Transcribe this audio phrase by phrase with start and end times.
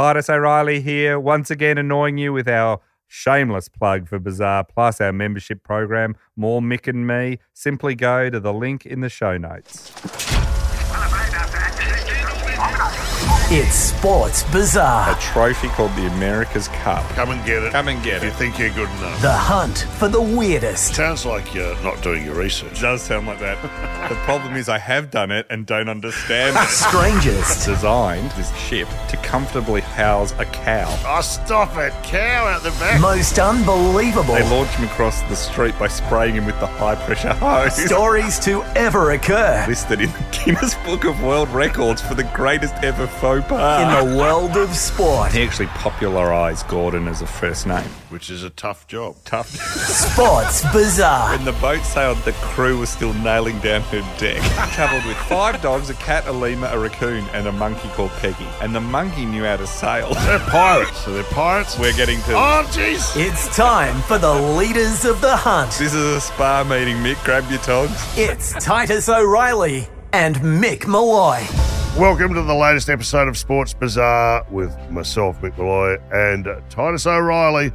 [0.00, 5.12] Titus O'Reilly here, once again annoying you with our shameless plug for Bizarre plus our
[5.12, 6.16] membership program.
[6.34, 7.38] More Mick and me.
[7.52, 10.39] Simply go to the link in the show notes.
[13.52, 15.10] It's Sports Bizarre.
[15.10, 17.02] A trophy called the America's Cup.
[17.10, 17.72] Come and get it.
[17.72, 19.20] Come and get if you think you're good enough.
[19.22, 22.78] The hunt for the weirdest, Sounds like you're not doing your research.
[22.78, 23.60] It does sound like that.
[24.08, 26.68] the problem is I have done it and don't understand it.
[26.68, 30.86] strangest, Designed this ship to comfortably house a cow.
[31.04, 31.92] Oh, stop it.
[32.04, 33.00] Cow out the back.
[33.00, 37.34] most unbelievable They launched him across the street by spraying him with the high pressure
[37.34, 37.74] hose.
[37.74, 42.74] stories to ever occur Listed in the Guinness Book of World Records for the greatest
[42.84, 43.08] ever
[43.42, 43.82] faux pas.
[43.82, 44.18] in the ah.
[44.18, 45.32] world of sport.
[45.32, 47.88] he actually popularised Gordon as a first name.
[48.10, 49.16] Which is a tough job.
[49.24, 49.48] Tough.
[49.48, 51.36] Sports Bizarre.
[51.36, 54.42] When the boat sailed, the crew was still nailing down her deck.
[54.72, 58.46] Travelled with five dogs, a cat, a lemur, a raccoon, and a monkey called Peggy.
[58.60, 60.12] And the monkey knew how to sail.
[60.14, 61.04] They're pirates.
[61.04, 61.78] So they're pirates?
[61.78, 62.34] We're getting to.
[62.34, 63.16] Oh, jeez.
[63.16, 65.70] It's time for the leaders of the hunt.
[65.72, 67.22] This is a spa meeting, Mick.
[67.24, 68.18] Grab your togs.
[68.18, 71.40] It's Titus O'Reilly and Mick Molloy.
[71.98, 77.72] Welcome to the latest episode of Sports Bizarre with myself, Mick Malloy, and Titus O'Reilly,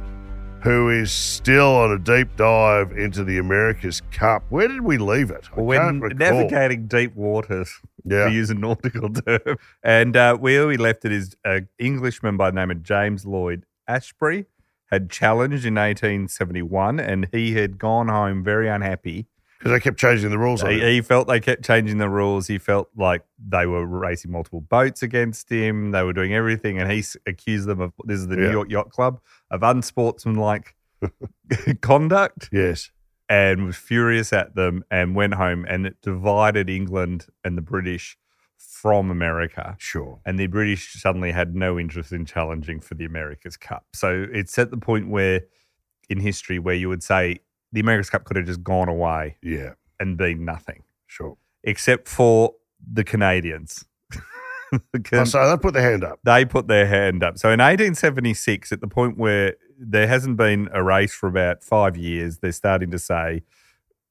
[0.62, 4.44] who is still on a deep dive into the America's Cup.
[4.48, 5.48] Where did we leave it?
[5.56, 6.18] I when can't recall.
[6.18, 7.70] navigating deep waters,
[8.04, 8.26] Yeah.
[8.26, 9.56] to use a nautical term.
[9.82, 13.64] And uh, where we left it is an Englishman by the name of James Lloyd
[13.86, 14.46] Ashbury
[14.90, 19.26] had challenged in 1871 and he had gone home very unhappy.
[19.58, 22.46] Because they kept changing the rules He, he felt they kept changing the rules.
[22.46, 25.90] He felt like they were racing multiple boats against him.
[25.92, 26.78] They were doing everything.
[26.78, 30.74] And he accused them of this is the New York Yacht Club of unsportsmanlike
[31.80, 32.90] conduct Yes.
[33.28, 38.16] and was furious at them and went home and it divided England and the British
[38.58, 39.74] from America.
[39.78, 40.20] Sure.
[40.24, 43.84] And the British suddenly had no interest in challenging for the America's Cup.
[43.94, 45.42] So it's at the point where
[46.08, 47.40] in history where you would say
[47.72, 49.74] the America's Cup could have just gone away Yeah.
[50.00, 51.36] and been nothing, Sure.
[51.64, 52.54] except for
[52.92, 53.84] the Canadians.
[54.72, 56.18] The Oh, Can- so they put their hand up.
[56.24, 57.38] they put their hand up.
[57.38, 61.96] So in 1876, at the point where there hasn't been a race for about five
[61.96, 63.42] years, they're starting to say,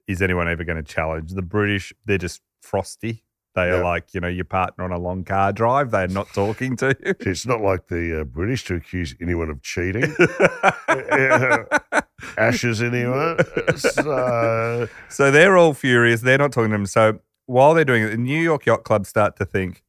[0.08, 1.32] is anyone ever going to challenge?
[1.34, 3.24] The British, they're just frosty.
[3.54, 5.92] They are like, you know, your partner on a long car drive.
[5.92, 7.14] They're not talking to you.
[7.22, 10.16] It's not like the uh, British to accuse anyone of cheating.
[12.38, 13.38] Ashes, anyone.
[13.78, 16.22] So, uh, so they're all furious.
[16.22, 16.86] They're not talking to them.
[16.86, 19.84] So while they're doing it, the New York Yacht Club start to think,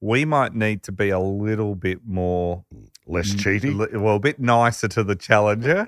[0.00, 2.64] we might need to be a little bit more
[3.06, 3.78] less cheating.
[3.78, 5.86] Li- Well, a bit nicer to the challenger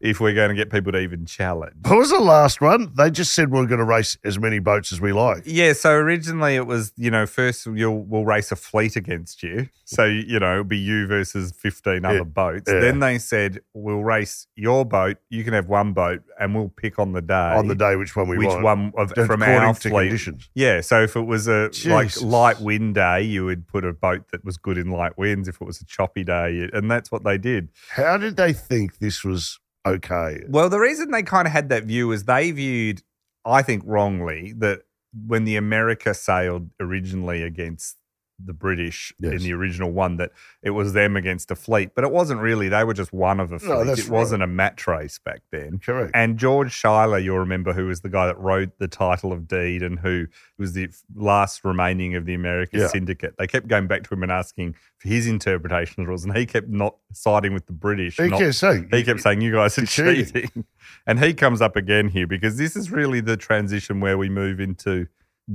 [0.00, 1.74] if we're going to get people to even challenge.
[1.86, 2.90] What was the last one?
[2.96, 5.42] They just said we're going to race as many boats as we like.
[5.44, 9.68] Yeah, so originally it was, you know, first you'll we'll race a fleet against you.
[9.84, 12.70] So, you know, it'll be you versus 15 other Yeah, boats.
[12.72, 12.80] yeah.
[12.80, 16.98] Then they said, we'll race your boat, you can have one boat, and we'll pick
[16.98, 17.34] on the day.
[17.34, 18.94] On the day which one we want which want.
[18.94, 19.90] one of, from our fleet.
[19.92, 20.48] conditions.
[20.54, 24.28] Yeah, so if it was a like light wind day, you would put a boat
[24.32, 25.48] that was good in light winds.
[25.48, 27.68] If it was a choppy day, and that's what they did.
[27.90, 30.44] How did they think this was okay?
[30.48, 33.02] Well, the reason they kind of had that view is they viewed,
[33.44, 34.82] I think wrongly, that
[35.26, 37.96] when the America sailed originally against
[38.44, 39.32] the British Yes.
[39.32, 40.30] in the original one, that
[40.62, 41.90] it was them against a fleet.
[41.94, 42.68] But it wasn't really.
[42.68, 43.68] They were just one of a fleet.
[43.86, 45.78] No, it wasn't a match race back then.
[45.78, 46.12] Correct.
[46.14, 49.82] And George Schuyler, you'll remember, who was the guy that wrote the title of Deed
[49.82, 50.26] and who
[50.58, 52.88] was the last remaining of the American Yeah.
[52.88, 53.34] syndicate.
[53.38, 56.36] They kept going back to him and asking for his interpretation of the rules, and
[56.36, 58.16] he kept not siding with the British.
[58.16, 60.24] he not- kept saying, he kept saying, You guys are cheating.
[60.26, 60.64] cheating.
[61.06, 64.60] And he comes up again here because this is really the transition where we move
[64.60, 65.06] into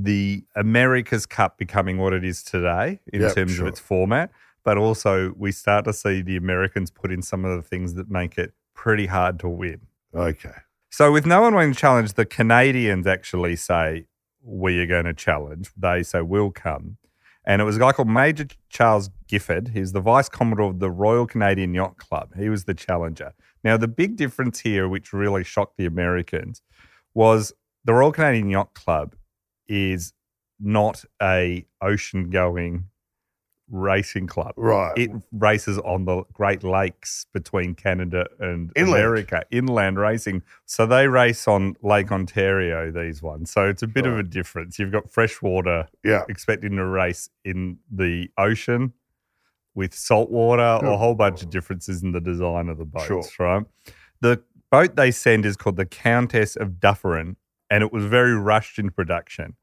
[0.03, 3.65] the America's Cup becoming what it is today in Yep, terms sure.
[3.65, 4.29] of its format.
[4.65, 8.09] But also, we start to see the Americans put in some of the things that
[8.09, 9.81] make it pretty hard to win.
[10.13, 10.51] okay.
[10.89, 14.05] So, with no one wanting to challenge, the Canadians actually say,
[14.41, 15.71] We are going to challenge.
[15.77, 16.97] They say, We'll come.
[17.45, 19.69] And it was a guy called Major Charles Gifford.
[19.69, 22.33] He was the Vice Commodore of the Royal Canadian Yacht Club.
[22.37, 23.33] He was the challenger.
[23.63, 26.61] Now, the big difference here, which really shocked the Americans,
[27.13, 27.53] was
[27.83, 29.15] the Royal Canadian Yacht Club
[29.67, 30.13] is
[30.59, 32.85] not a ocean going
[33.69, 34.53] racing club.
[34.57, 34.95] Right.
[34.95, 38.95] It races on the Great Lakes between Canada and Inland.
[38.95, 40.43] America, inland racing.
[40.65, 43.51] So they race on Lake Ontario, these ones.
[43.51, 44.77] So it's a bit of a difference.
[44.77, 46.23] You've got freshwater yeah.
[46.29, 48.93] expecting to race in the ocean
[49.73, 53.29] with salt water, or a whole bunch of differences in the design of the boats,
[53.31, 53.45] Sure.
[53.45, 53.65] right?
[54.21, 54.41] The
[54.71, 57.35] boat they send is called the Countess of Dufferin,
[57.69, 59.55] and it was very rushed in production.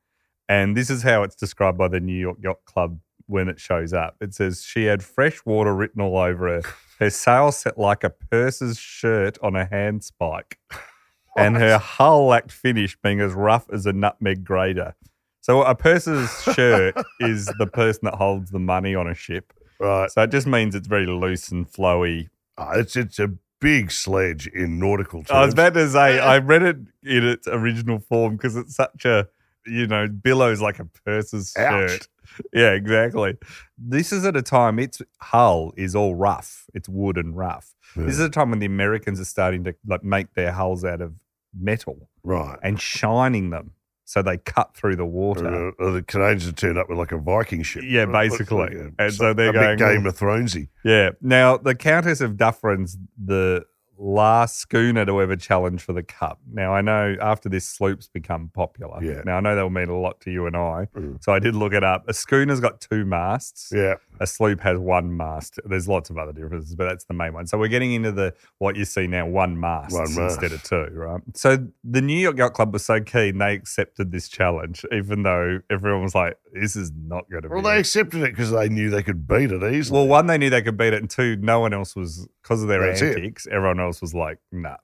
[0.49, 3.93] And this is how it's described by the New York Yacht Club when it shows
[3.93, 4.16] up.
[4.20, 6.62] It says she had fresh water written all over her.
[6.99, 10.58] Her sail set like a purser's shirt on a hand spike,
[11.37, 14.94] and her hull lacked finish, being as rough as a nutmeg grater.
[15.40, 19.52] So a purser's shirt is the person that holds the money on a ship.
[19.81, 20.10] Right.
[20.10, 22.28] So it just means it's very loose and flowy.
[22.58, 23.32] Oh, it's it's a
[23.62, 25.31] big sledge in nautical terms.
[25.31, 29.06] I was about to say I read it in its original form because it's such
[29.06, 29.29] a
[29.67, 31.91] you know billows like a purser's Ouch.
[31.91, 32.09] shirt.
[32.55, 33.37] Yeah, exactly.
[33.76, 36.64] This is at a time its hull is all rough.
[36.73, 37.75] It's wood and rough.
[37.94, 41.03] This is a time when the Americans are starting to like make their hulls out
[41.03, 41.12] of
[41.55, 42.59] metal right.
[42.62, 43.73] and shining them
[44.12, 45.73] so they cut through the water.
[45.81, 47.82] Uh, the Canadians have turned up with like a Viking ship.
[47.87, 48.59] Yeah, basically.
[48.59, 50.69] like a- And so they're a bit going, Game of Thronesy.
[50.85, 51.12] Yeah.
[51.23, 53.64] Now, the Countess of Dufferin's the
[54.02, 56.40] last schooner to ever challenge for the cup.
[56.52, 59.02] Now, I know after this, sloops become popular.
[59.02, 59.22] Yeah.
[59.25, 60.88] Now, I know they'll mean a lot to you and I.
[60.96, 61.22] Mm.
[61.22, 62.04] So I did look it up.
[62.08, 63.70] A schooner's got two masts.
[63.72, 63.94] Yeah.
[64.20, 65.60] A sloop has one mast.
[65.64, 67.46] There's lots of other differences, but that's the main one.
[67.46, 70.43] So we're getting into the what you see now, one mast One mast.
[70.43, 71.20] instead of two, right?
[71.34, 75.60] So the New York Yacht Club was so keen they accepted this challenge, even though
[75.70, 78.50] everyone was like, "This is not going to Well, be." they it." accepted it because
[78.50, 79.99] they knew they could beat it easily.
[79.99, 82.62] Well, one, they knew they could beat it, and two, no one else was because
[82.62, 83.16] of their That's it.
[83.16, 83.46] antics.
[83.46, 84.76] Everyone else was like, "Nah."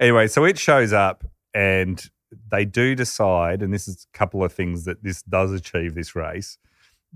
[0.00, 1.24] Anyway, so it shows up,
[1.54, 2.10] and
[2.50, 6.16] they do decide, and this is a couple of things that this does achieve this
[6.16, 6.58] race.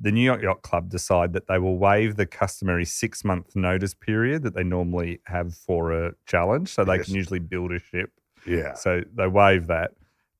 [0.01, 3.95] The New York Yacht Club decide that they will waive the customary six month notice
[3.95, 7.07] period that they normally have for a challenge, so they Yes.
[7.07, 8.13] can usually build a ship.
[8.47, 8.75] yeah.
[8.75, 9.95] So they waive that,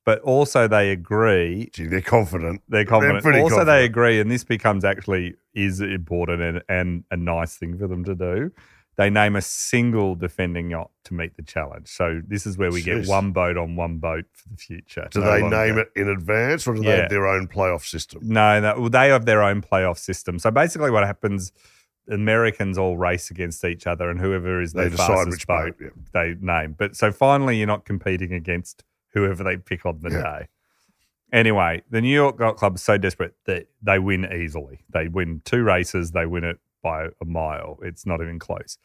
[0.09, 2.63] but also they agree Gee, they're confident.
[2.67, 3.21] they're confident.
[3.21, 3.77] pretty also, confident.
[3.77, 8.03] they agree, and this becomes actually is important and, and a nice thing for them
[8.05, 8.51] to do.
[8.97, 11.89] They name a single defending yacht to meet the challenge.
[11.89, 15.07] So this is where we get one boat on one boat for the future.
[15.11, 18.21] Do No they name it in advance or do they have their own playoff system?
[18.23, 18.79] No, no.
[18.79, 20.39] Well, they have their own playoff system.
[20.39, 21.51] So basically, what happens?
[22.09, 25.93] Americans all race against each other, and whoever is They decide fastest which boat, boat,
[26.11, 26.73] they name.
[26.75, 28.83] But so finally, you're not competing against
[29.13, 30.21] whoever they pick on the Yeah.
[30.23, 30.47] day.
[31.31, 34.81] Anyway, the New York Yacht Club is so desperate that they win easily.
[34.89, 37.77] They win two races, they win it by a mile.
[37.83, 38.77] It's not even close.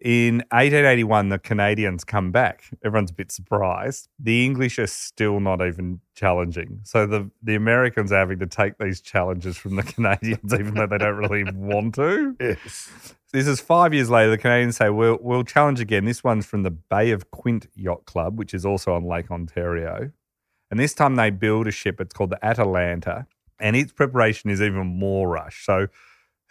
[0.00, 2.64] In 1881, the Canadians come back.
[2.82, 4.08] Everyone's a bit surprised.
[4.18, 6.80] The English are still not even challenging.
[6.84, 10.86] So the, the Americans are having to take these challenges from the Canadians, even though
[10.86, 12.34] they don't really want to.
[12.40, 12.90] Yes.
[13.32, 14.30] This is five years later.
[14.30, 16.06] The Canadians say, we'll, we'll challenge again.
[16.06, 20.10] This one's from the Bay of Quint Yacht Club, which is also on Lake Ontario.
[20.70, 22.00] And this time they build a ship.
[22.00, 23.26] It's called the Atalanta.
[23.60, 25.66] And its preparation is even more rush.
[25.66, 25.88] So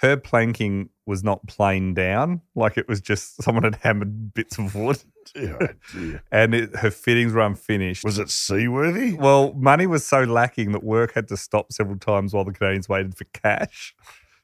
[0.02, 4.76] her planking was not planed down, like it was just someone had hammered bits of
[4.76, 5.02] wood.
[5.36, 6.24] Dear, dear.
[6.32, 8.04] And it, her fittings were unfinished.
[8.04, 9.14] Was it seaworthy?
[9.14, 12.90] Well, money was so lacking that work had to stop several times while the Canadians
[12.90, 13.94] waited for cash.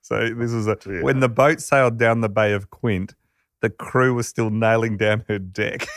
[0.01, 1.01] So this was a Yeah.
[1.01, 3.15] when the boat sailed down the Bay of Quint,
[3.61, 5.87] the crew was still nailing down her deck.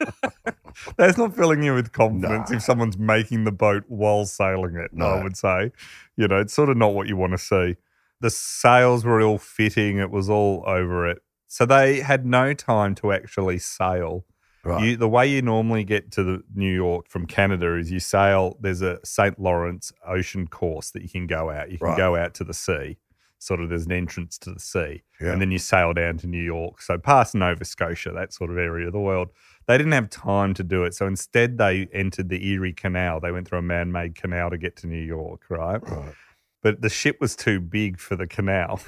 [0.96, 2.56] That's not filling you with confidence Nah.
[2.56, 5.06] if someone's making the boat while sailing it, No.
[5.06, 5.70] I would say.
[6.16, 7.76] You know, it's sort of not what you want to see.
[8.20, 11.22] The sails were all fitting, it was all over it.
[11.46, 14.24] So they had no time to actually sail.
[14.64, 14.84] Right.
[14.84, 18.56] You, the way you normally get to the New York from Canada is you sail.
[18.60, 19.38] There's a St.
[19.38, 21.70] Lawrence ocean course that you can go out.
[21.70, 21.96] You can Right.
[21.96, 22.98] go out to the sea.
[23.38, 25.30] Sort of, there's an entrance to the sea, Yeah.
[25.32, 26.82] and then you sail down to New York.
[26.82, 29.28] So past Nova Scotia, that sort of area of the world.
[29.68, 33.20] They didn't have time to do it, so instead they entered the Erie Canal.
[33.20, 35.80] They went through a man-made canal to get to New York, right?
[35.88, 36.14] right.
[36.62, 38.80] But the ship was too big for the canal.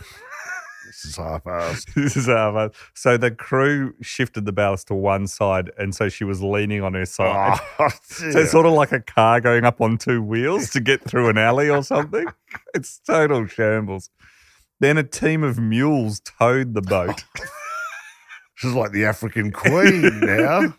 [0.87, 1.95] This is half-assed.
[1.95, 6.09] this is how much- So the crew shifted the ballast to one side, and so
[6.09, 7.61] she was leaning on her side.
[7.79, 11.03] Oh, So it's sort of like a car going up on two wheels to get
[11.05, 12.27] through an alley or something.
[12.75, 14.11] It's total shambles.
[14.81, 17.25] Then a team of mules towed the boat.
[18.57, 20.75] She's like the African queen now.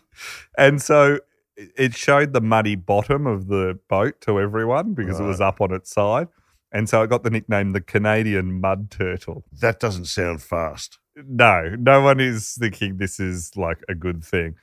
[0.58, 1.18] and so
[1.56, 5.60] it- it showed the muddy bottom of the boat to everyone because it was up
[5.60, 6.28] on its side.
[6.72, 9.44] And so it got the nickname the Canadian Mud Turtle.
[9.52, 10.98] That doesn't sound fast.
[11.16, 14.54] No, no one is thinking this is like a good thing.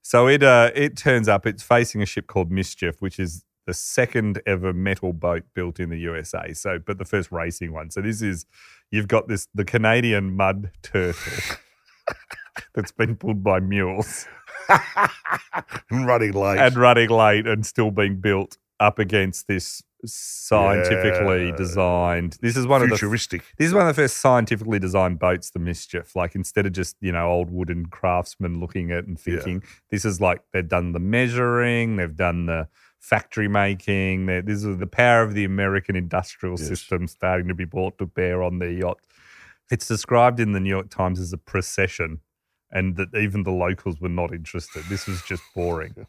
[0.00, 3.74] So it uh, it turns up it's facing a ship called Mischief, which is the
[3.74, 6.54] second ever metal boat built in the USA.
[6.54, 7.90] So, but the first racing one.
[7.90, 8.46] So this is
[8.90, 11.56] you've got this the Canadian Mud Turtle
[12.74, 14.26] that's been pulled by mules
[15.90, 16.58] and Running late.
[16.58, 21.56] and running late and still being built up against this scientifically Yeah.
[21.56, 22.38] designed.
[22.40, 23.42] This is one of the Futuristic.
[23.58, 26.14] This is one of the first scientifically designed boats, the Mischief.
[26.16, 29.36] Like instead of just, you know, old wooden craftsmen looking at and Yeah.
[29.36, 34.26] thinking, this is like they've done the measuring, they've done the factory making.
[34.26, 36.68] This is the power of the American industrial Yes.
[36.68, 38.98] system starting to be brought to bear on the yacht.
[39.70, 42.20] It's described in the New York Times as a procession,
[42.70, 44.84] and that even the locals were not interested.
[44.88, 45.94] This was just boring.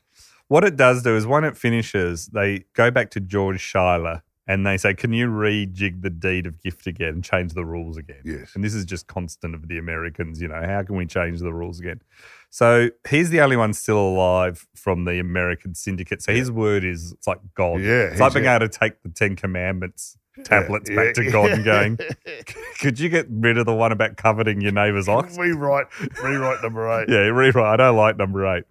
[0.50, 4.66] what it does do is when it finishes, they go back to George Schuyler and
[4.66, 8.22] they say, Can you rejig the deed of gift again and change the rules again?
[8.26, 8.52] Yes.
[8.56, 11.54] And this is just constant of the Americans, you know, how can we change the
[11.54, 12.02] rules again?
[12.50, 16.24] So he's the only one still alive from the American syndicate.
[16.24, 17.82] So his word is it's like God.
[17.82, 21.24] Yeah, It's like being a- able to take the Ten Commandments tablets Yeah, back to
[21.26, 21.32] yeah.
[21.32, 22.00] God and going,
[22.80, 25.38] could you get rid of the one about coveting your neighbour's ox?
[25.38, 25.88] Rewrite,
[26.24, 27.10] rewrite number eight.
[27.10, 27.66] Yeah, rewrite.
[27.66, 28.64] I don't like number eight.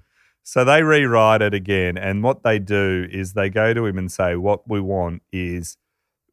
[0.49, 1.99] So they rewrite it again.
[1.99, 5.77] And what they do is they go to him and say, What we want is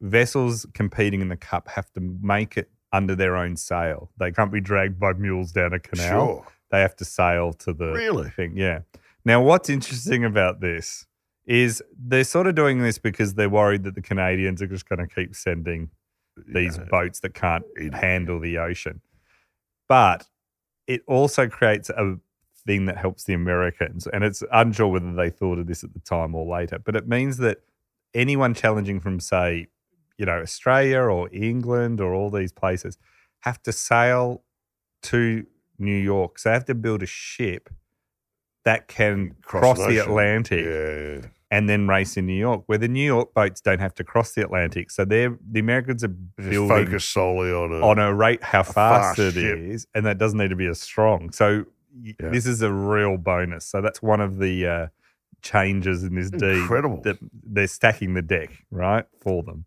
[0.00, 4.10] vessels competing in the cup have to make it under their own sail.
[4.18, 6.08] They can't be dragged by mules down a canal.
[6.08, 6.46] Sure.
[6.70, 8.30] They have to sail to the Really?
[8.30, 8.56] thing.
[8.56, 8.80] Yeah.
[9.26, 11.06] Now, what's interesting about this
[11.44, 15.06] is they're sort of doing this because they're worried that the Canadians are just going
[15.06, 15.90] to keep sending
[16.48, 16.84] these Yeah.
[16.84, 19.02] boats that can't handle the ocean.
[19.90, 20.26] But
[20.86, 22.16] it also creates a
[22.66, 24.06] thing that helps the Americans.
[24.06, 27.06] And it's unsure whether they thought of this at the time or later, but it
[27.08, 27.58] means that
[28.14, 29.68] anyone challenging from, say,
[30.18, 32.98] you know, Australia or England or all these places
[33.40, 34.42] have to sail
[35.02, 35.46] to
[35.78, 36.38] New York.
[36.38, 37.68] So they have to build a ship
[38.64, 39.98] that can cross, an the.
[39.98, 41.28] Atlantic Yeah.
[41.52, 44.32] and then race in New York, where the New York boats don't have to cross
[44.32, 44.90] the Atlantic.
[44.90, 47.80] So they're the Americans are Just building focus solely on a.
[47.86, 49.90] on a rate how fast, fast it is, ship.
[49.94, 51.30] and that doesn't need to be as strong.
[51.30, 51.66] So
[52.02, 52.30] Yeah.
[52.30, 53.66] this is a real bonus.
[53.66, 54.86] So that's one of the uh,
[55.42, 56.58] changes in this deed.
[56.58, 57.00] Incredible.
[57.02, 59.64] that they're stacking the deck right for them.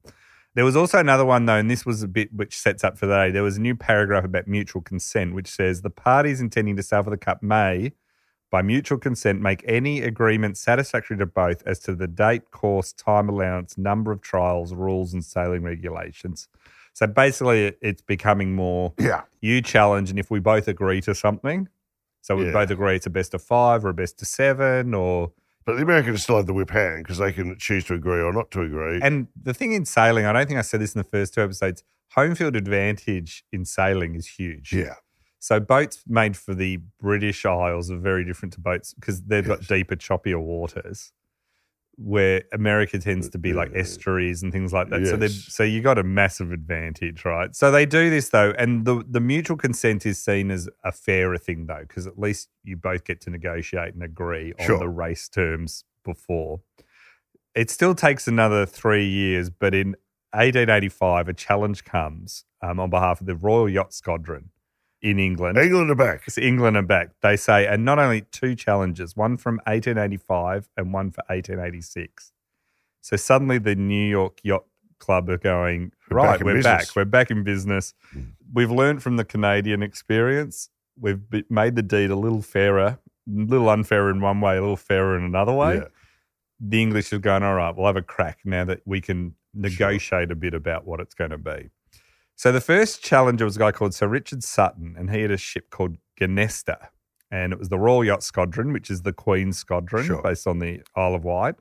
[0.55, 3.05] There was also another one though, and this was a bit which sets up for
[3.05, 3.31] today.
[3.31, 7.03] There was a new paragraph about mutual consent, which says the parties intending to sail
[7.03, 7.93] for the cup may,
[8.49, 13.29] by mutual consent, make any agreement satisfactory to both as to the date, course, time
[13.29, 16.47] allowance, number of trials, rules, and sailing regulations.
[16.93, 19.21] So basically, it's becoming more yeah.
[19.41, 21.69] you challenge, and if we both agree to something,
[22.29, 22.51] so we Yeah.
[22.51, 25.31] both agree it's a best of five or a best of seven, or
[25.65, 28.31] But the Americans still have the whip hand because they can choose to agree or
[28.31, 28.99] not to agree.
[29.01, 31.41] and the thing in sailing, I don't think I said this in the first two
[31.41, 31.83] episodes.
[32.13, 34.73] Home field advantage in sailing is huge.
[34.73, 34.95] yeah.
[35.41, 39.61] So boats made for the British Isles are very different to boats because they've got
[39.67, 41.13] deeper, choppier waters.
[42.01, 45.47] Where America tends to be like estuaries and things like that, so they yes.
[45.49, 47.53] so you got a massive advantage, right?
[47.53, 51.37] So they do this though, and the the mutual consent is seen as a fairer
[51.37, 54.79] thing though, because at least you both get to negotiate and agree on Sure.
[54.79, 56.61] the race terms before.
[57.53, 59.89] It still takes another three years, but in
[60.31, 64.51] 1885, a challenge comes um, on behalf of the Royal Yacht Squadron
[65.01, 65.57] in England.
[65.57, 66.23] England are back.
[66.27, 67.11] It's England and back.
[67.21, 72.31] They say, and not only two challenges, one from 1885 and one for 1886.
[73.01, 74.65] So suddenly the New York Yacht
[74.99, 76.95] Club are going, We're right, back we're business." back.
[76.95, 77.93] We're back in business.
[78.13, 78.31] Mm.
[78.53, 80.69] We've learned from the Canadian experience.
[80.99, 84.75] We've made the deed a little fairer, a little unfair in one way, a little
[84.75, 85.75] fairer in another way.
[85.75, 85.87] Yeah.
[86.59, 90.29] The English have going, all right, we'll have a crack now that we can negotiate
[90.29, 91.69] a bit about what it's going to be.
[92.39, 95.35] So the first challenger was a guy called Sir Richard Sutton, and he had a
[95.35, 96.87] ship called Genesta.
[97.29, 100.21] And it was the Royal Yacht Squadron, which is the Queen's Squadron Sure.
[100.21, 101.55] based on the Isle of Wight.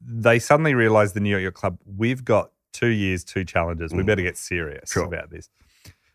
[0.00, 3.92] They suddenly realized the New York Yacht Club, we've got two years, two challenges.
[3.92, 4.06] We Mm.
[4.06, 5.04] better get serious Sure.
[5.04, 5.50] about this.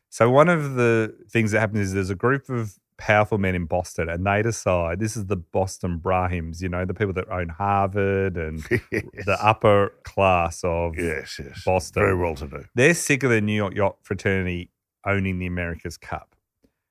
[0.08, 3.65] So one of the things that happens is there's a group of powerful men in
[3.65, 7.50] Boston, and they decide this is the Boston Brahmins, you know, the people that own
[7.50, 8.60] Harvard and
[8.91, 11.63] the upper class of yes, yes.
[11.65, 12.03] Boston.
[12.03, 12.65] Very well to do.
[12.75, 14.70] they're sick of the New York Yacht Fraternity
[15.06, 16.36] owning the America's Cup.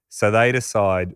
[0.08, 1.14] So they decide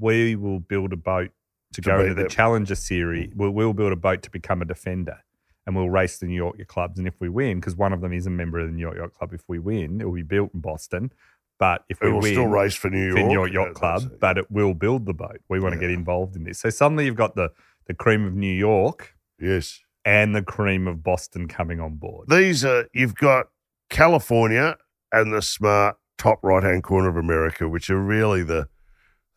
[0.00, 1.30] we will build a boat
[1.72, 2.28] to, To go into the them.
[2.28, 3.32] Challenger Series.
[3.34, 5.18] We'll, we'll build a boat to become a defender
[5.66, 6.98] and we'll race the New York Yacht Clubs.
[6.98, 8.96] And if we win, because one of them is a member of the New York
[8.96, 11.12] Yacht Club, if we win, it will be built in Boston.
[11.58, 13.18] But if It we will win, still race for New York.
[13.18, 15.40] for New York Yeah, Yacht Club, but it will build the boat.
[15.48, 16.60] We want to get involved in this.
[16.60, 17.50] So suddenly you've got the,
[17.86, 19.80] the cream of New York yes.
[20.04, 22.28] and the cream of Boston coming on board.
[22.28, 23.46] These are, you've got
[23.88, 24.76] California
[25.12, 28.68] and the smart top right hand corner of America, which are really the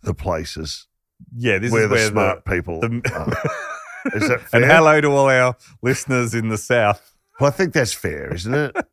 [0.01, 0.88] the places
[1.35, 4.15] Yeah, this where is the where smart the, people the are.
[4.15, 7.15] Is that and hello to all our listeners in the South.
[7.39, 8.75] Well, I think that's fair, isn't it?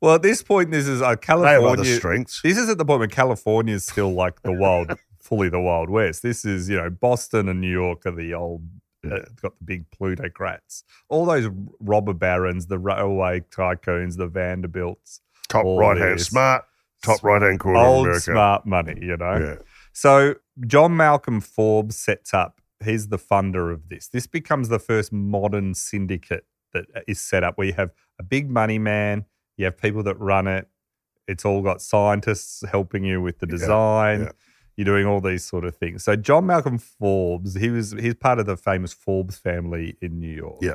[0.00, 1.68] Well, at this point, this is uh, They have California.
[1.68, 2.42] other strengths.
[2.42, 5.88] This is at the point where California is still like the wild, fully the Wild
[5.90, 6.22] West.
[6.22, 8.62] This is, you know, Boston and New York are the old,
[9.04, 10.84] uh, got the big plutocrats.
[11.08, 11.48] All those
[11.80, 16.64] robber barons, the railway tycoons, the Vanderbilts, Top right hand smart,
[17.02, 18.20] top right hand corner of old America.
[18.32, 19.38] smart money, you know.
[19.38, 19.54] Yeah.
[19.92, 20.34] So
[20.66, 24.08] John Malcolm Forbes sets up he's the funder of this.
[24.08, 28.50] This becomes the first modern syndicate that is set up where you have a big
[28.50, 29.24] money man,
[29.56, 30.68] you have people that run it.
[31.26, 34.20] It's all got scientists helping you with the design.
[34.24, 34.32] yeah.
[34.76, 36.04] You're doing all these sort of things.
[36.04, 40.34] So John Malcolm Forbes, he was he's part of the famous Forbes family in New
[40.34, 40.58] York.
[40.60, 40.74] Yeah.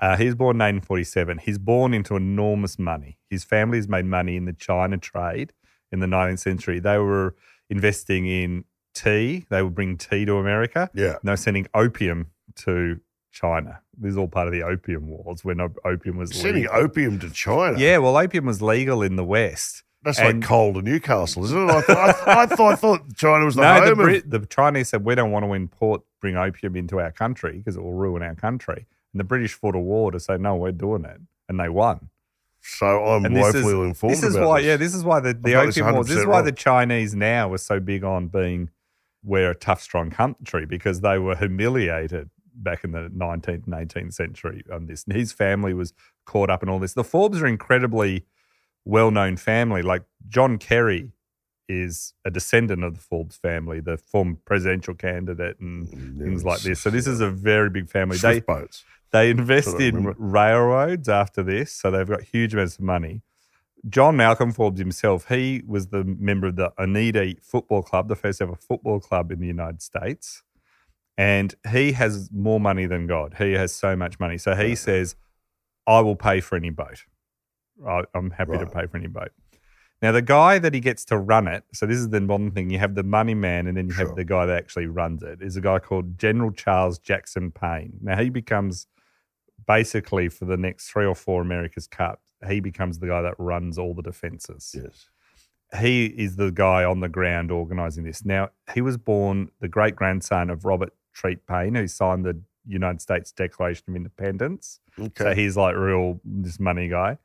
[0.00, 1.38] Uh, he was born in 1847.
[1.38, 3.18] He's born into enormous money.
[3.30, 5.54] His family's made money in the China trade
[5.90, 6.78] in the 19th century.
[6.78, 7.34] They were
[7.70, 8.64] investing in
[8.94, 9.46] tea.
[9.48, 10.90] They would bring tea to America.
[10.92, 11.12] Yeah.
[11.12, 13.00] And they were sending opium to
[13.32, 13.80] China.
[13.98, 16.76] This is all part of the opium wars when opium was Sending legal.
[16.76, 17.78] opium to China.
[17.78, 19.82] Yeah, well, opium was legal in the West.
[20.04, 21.70] That's And- like coal to Newcastle, isn't it?
[21.70, 21.96] I, thought,
[22.28, 24.04] I, I, thought, I thought China was the no, the, home of.
[24.04, 27.76] Brit- the Chinese said we don't want to import, bring opium into our country because
[27.76, 28.86] it will ruin our country.
[29.12, 32.08] And the British fought a war to say no, we're doing it, and they won.
[32.60, 34.66] so I'm And this is, woefully informed this is why, this.
[34.66, 36.08] yeah, this is why the, the thought it was opium wars.
[36.08, 36.44] This is why wrong.
[36.46, 38.70] the Chinese now were so big on being
[39.24, 44.14] we're a tough, strong country because they were humiliated back in the 19th and 18th
[44.14, 45.04] century on this.
[45.04, 45.92] And his family was
[46.26, 46.94] caught up in all this.
[46.94, 48.24] The Forbes are incredibly
[48.84, 49.82] well-known family.
[49.82, 51.12] Like John Kerry
[51.68, 56.80] is a descendant of the Forbes family, the former presidential candidate and things like this.
[56.80, 58.18] So this is a very big family.
[58.18, 58.84] They boats.
[59.10, 63.22] they invest in railroads after this, so they've got huge amounts of money.
[63.88, 68.40] John Malcolm Forbes himself, he was the member of the Oneida Football Club, the first
[68.40, 70.42] ever football club in the United States.
[71.18, 73.34] And he has more money than God.
[73.38, 74.38] He has so much money.
[74.38, 75.14] So he says,
[75.86, 77.04] I will pay for any boat.
[77.86, 79.30] I- I'm happy to pay for any boat.
[80.00, 82.70] Now, the guy that he gets to run it, so this is the modern thing
[82.70, 84.06] you have the money man, and then you Sure.
[84.08, 87.98] have the guy that actually runs it, is a guy called General Charles Jackson Paine.
[88.02, 88.88] Now, he becomes
[89.66, 93.78] basically for the next three or four America's Cup, he becomes the guy that runs
[93.78, 94.74] all the defenses.
[94.76, 95.08] Yes.
[95.80, 98.24] He is the guy on the ground organizing this.
[98.24, 103.00] Now, he was born the great grandson of Robert Treat Paine, who signed the United
[103.00, 104.80] States Declaration of Independence.
[104.98, 105.24] Okay.
[105.24, 107.18] So he's like real this money guy.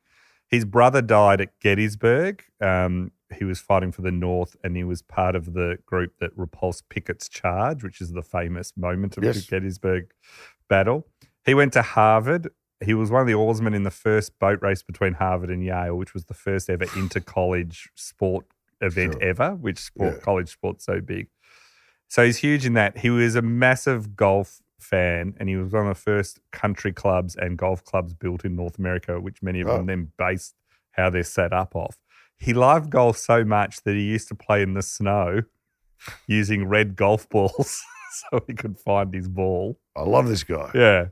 [0.49, 2.43] His brother died at Gettysburg.
[2.61, 6.31] Um, he was fighting for the North, and he was part of the group that
[6.37, 9.35] repulsed Pickett's charge, which is the famous moment of Yes.
[9.45, 10.11] the Gettysburg
[10.69, 11.05] battle.
[11.45, 12.49] He went to Harvard.
[12.83, 15.97] He was one of the oarsmen in the first boat race between Harvard and Yale,
[15.97, 18.45] which was the first ever inter-college sport
[18.79, 19.23] event Sure.
[19.23, 20.19] ever, which sport Yeah.
[20.21, 21.27] college sport's so big.
[22.07, 22.97] So he's huge in that.
[22.99, 27.35] He was a massive golf fan, and he was one of the first country clubs
[27.35, 29.77] and golf clubs built in North America, which many of Oh.
[29.77, 30.55] them then based
[30.91, 31.97] how they're set up off.
[32.37, 35.41] He loved golf so much that he used to play in the snow
[36.27, 37.83] using red golf balls
[38.31, 39.77] so he could find his ball.
[39.95, 40.71] I love this guy.
[40.73, 41.07] Yeah.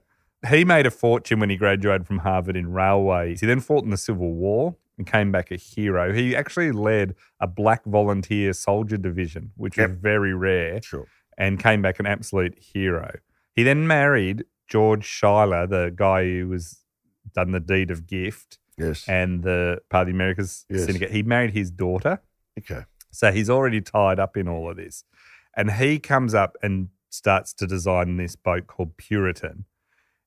[0.49, 3.41] He made a fortune when he graduated from Harvard in railways.
[3.41, 6.13] He then fought in the Civil War and came back a hero.
[6.13, 9.99] He actually led a black volunteer soldier division, which was Yep.
[9.99, 11.07] very rare, Sure.
[11.37, 13.19] and came back an absolute hero.
[13.53, 16.81] He then married George Schuyler, the guy who was
[17.33, 19.07] done the deed of gift Yes.
[19.07, 20.85] and the part of the Americas Yes.
[20.85, 21.11] syndicate.
[21.11, 22.19] He married his daughter.
[22.57, 22.85] okay.
[23.11, 25.03] So he's already tied up in all of this.
[25.55, 29.65] And he comes up and starts to design this boat called Puritan.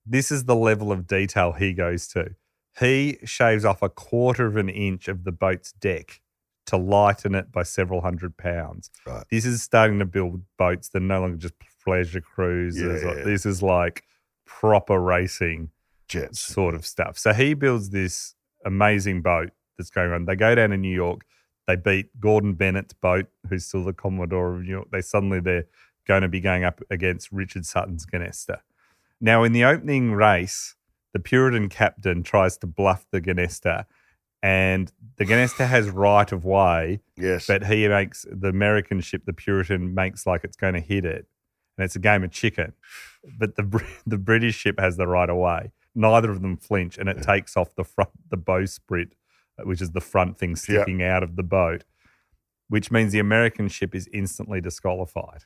[0.07, 2.35] This is the level of detail he goes to.
[2.79, 6.21] He shaves off a quarter of an inch of the boat's deck
[6.67, 8.91] to lighten it by several hundred pounds.
[9.07, 9.25] Right.
[9.31, 13.03] This is starting to build boats that are no longer just pleasure cruises.
[13.03, 13.25] Yeah.
[13.25, 14.05] This is like
[14.45, 15.71] proper racing
[16.09, 16.41] Jets.
[16.41, 17.19] sort of stuff.
[17.19, 20.27] So he builds this amazing boat that's going on.
[20.27, 21.23] They go down to New York.
[21.67, 24.89] They beat Gordon Bennett's boat, who's still the Commodore of New York.
[24.91, 25.67] They suddenly they're
[26.07, 28.61] going to be going up against Richard Sutton's Genesta.
[29.21, 30.77] Now, in the opening race,
[31.13, 33.87] the Puritan captain tries to bluff the Genesta,
[34.43, 37.47] and the Genesta has right of way, Yes.
[37.47, 41.27] but he makes the American ship, the Puritan, makes like it's going to hit it,
[41.77, 42.73] and it's a game of chicken.
[43.39, 45.73] But the the British ship has the right of way.
[45.95, 49.11] Neither of them flinch, and it takes off the front, the bowsprit,
[49.65, 51.83] which is the front thing sticking out of the boat,
[52.69, 55.43] which means the American ship is instantly disqualified.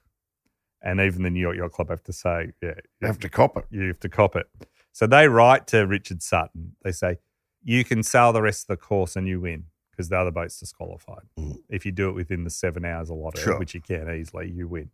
[0.83, 3.57] And even the New York Yacht Club have to say, yeah, you have to cop
[3.57, 3.65] it.
[3.71, 4.49] you have to cop it.
[4.93, 6.77] So they write to Richard Sutton.
[6.83, 7.19] They say,
[7.65, 10.59] you can sail the rest of the course and you win because the other boat's
[10.59, 11.23] disqualified.
[11.39, 11.59] Mm.
[11.69, 13.59] If you do it within the seven hours allotted, Sure.
[13.59, 14.91] which you can easily, you win.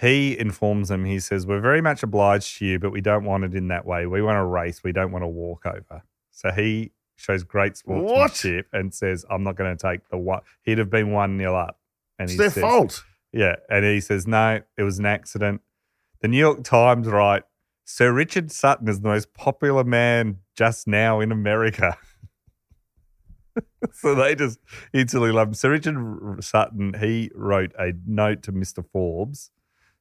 [0.00, 3.44] He informs them, he says, We're very much obliged to you, but we don't want
[3.44, 4.06] it in that way.
[4.06, 4.82] We want a race.
[4.84, 6.02] We don't want to walk over.
[6.30, 10.42] So he shows great sportsmanship and says, I'm not going to take the one.
[10.62, 11.80] He'd have been 1 nil up.
[12.18, 13.04] And It's he their says, fault.
[13.32, 13.56] yeah.
[13.68, 15.62] And he says, no, it was an accident.
[16.20, 17.42] The New York Times write,
[17.90, 21.96] Sir Richard Sutton is the most popular man just now in America.
[23.94, 24.58] so they just
[24.92, 25.54] instantly love him.
[25.54, 28.84] Sir Richard Sutton, he wrote a note to Mr.
[28.92, 29.50] Forbes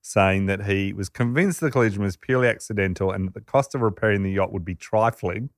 [0.01, 3.79] saying that he was convinced the collision was purely accidental and that the cost of
[3.79, 5.49] repairing the yacht would be trifling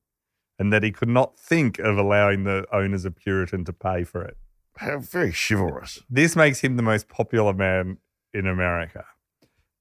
[0.59, 4.21] and that he could not think of allowing the owners of Puritan to pay for
[4.21, 4.37] it.
[4.77, 6.03] How very chivalrous.
[6.07, 7.97] This makes him the most popular man
[8.35, 9.05] in America.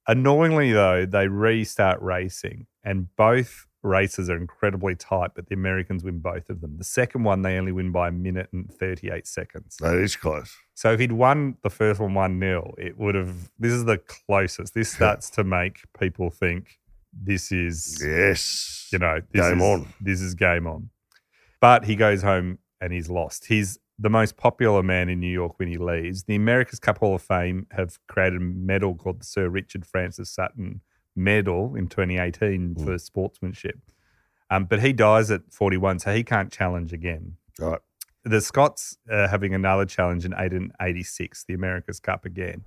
[0.09, 6.19] Annoyingly, though, they restart racing, and both races are incredibly tight, but the Americans win
[6.19, 6.77] both of them.
[6.79, 9.77] The second one, they only win by a minute and 38 seconds.
[9.81, 10.57] That is close.
[10.75, 13.51] So if he'd won the first one 1 0, it would have.
[13.59, 14.75] This is the closest.
[14.75, 16.79] This starts to make people think
[17.13, 18.89] this is, Yes.
[18.93, 19.95] you know, this Game is, on.
[20.01, 20.91] This is game on.
[21.61, 23.47] But he goes home and he's lost.
[23.47, 26.25] He's the most popular man in New York when he leaves.
[26.25, 30.31] The America's Cup Hall of Fame have created a medal called the Sir Richard Francis
[30.31, 30.81] Sutton
[31.17, 32.85] Medal in 2018 Mm.
[32.85, 33.81] for sportsmanship.
[34.51, 37.37] Um, but he dies at 41, so he can't challenge again.
[37.59, 37.81] Right.
[38.25, 42.65] The Scots are having another challenge in 1886, the America's Cup again.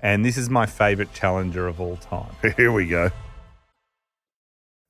[0.00, 2.34] And this is my favourite challenger of all time.
[2.56, 3.10] Here we go.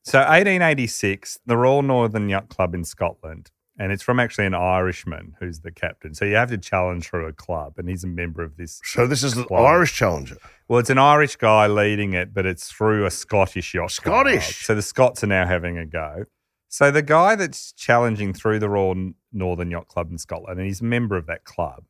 [0.04, 3.50] So 1886, the Royal Northern Yacht Club in Scotland,
[3.83, 6.14] and it's from actually an Irishman who's the captain.
[6.14, 8.81] So you have to challenge through a club, and he's a member of this.
[8.85, 9.51] So this is Club.
[9.61, 10.37] Irish Challenger.
[10.68, 13.97] Well, it's an Irish guy leading it, but it's through a Scottish yacht.
[14.01, 14.25] club.
[14.25, 14.64] Scottish?
[14.64, 16.27] So the Scots are now having a go.
[16.68, 20.81] So the guy that's challenging through the Royal Northern Yacht Club in Scotland, and he's
[20.81, 21.83] a member of that club.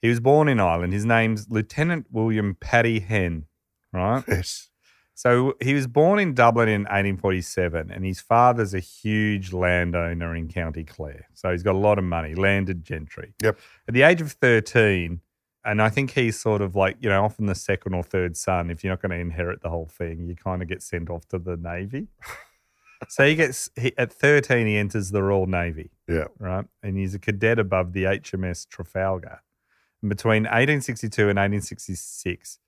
[0.00, 0.92] He was born in Ireland.
[0.92, 3.46] His name's Lieutenant William Paddy Henn,
[3.92, 4.22] right?
[4.28, 4.70] Yes.
[5.16, 10.48] So he was born in Dublin in 1847, and his father's a huge landowner in
[10.48, 11.28] County Clare.
[11.34, 13.32] So he's got a lot of money, landed gentry.
[13.42, 13.58] Yep.
[13.86, 15.20] At the age of 13,
[15.64, 18.70] and I think he's sort of like, you know, often the second or third son,
[18.70, 21.26] if you're not going to inherit the whole thing, you kind of get sent off
[21.28, 22.08] to the Navy.
[23.08, 26.24] so he gets, he, at 13, he enters the Royal Navy Yeah.
[26.38, 26.66] right?
[26.82, 29.42] And he's a cadet above the HMS Trafalgar.
[30.02, 32.58] And between 1862 and 1866,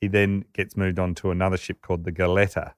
[0.00, 2.74] he then gets moved on to another ship called the Galatea.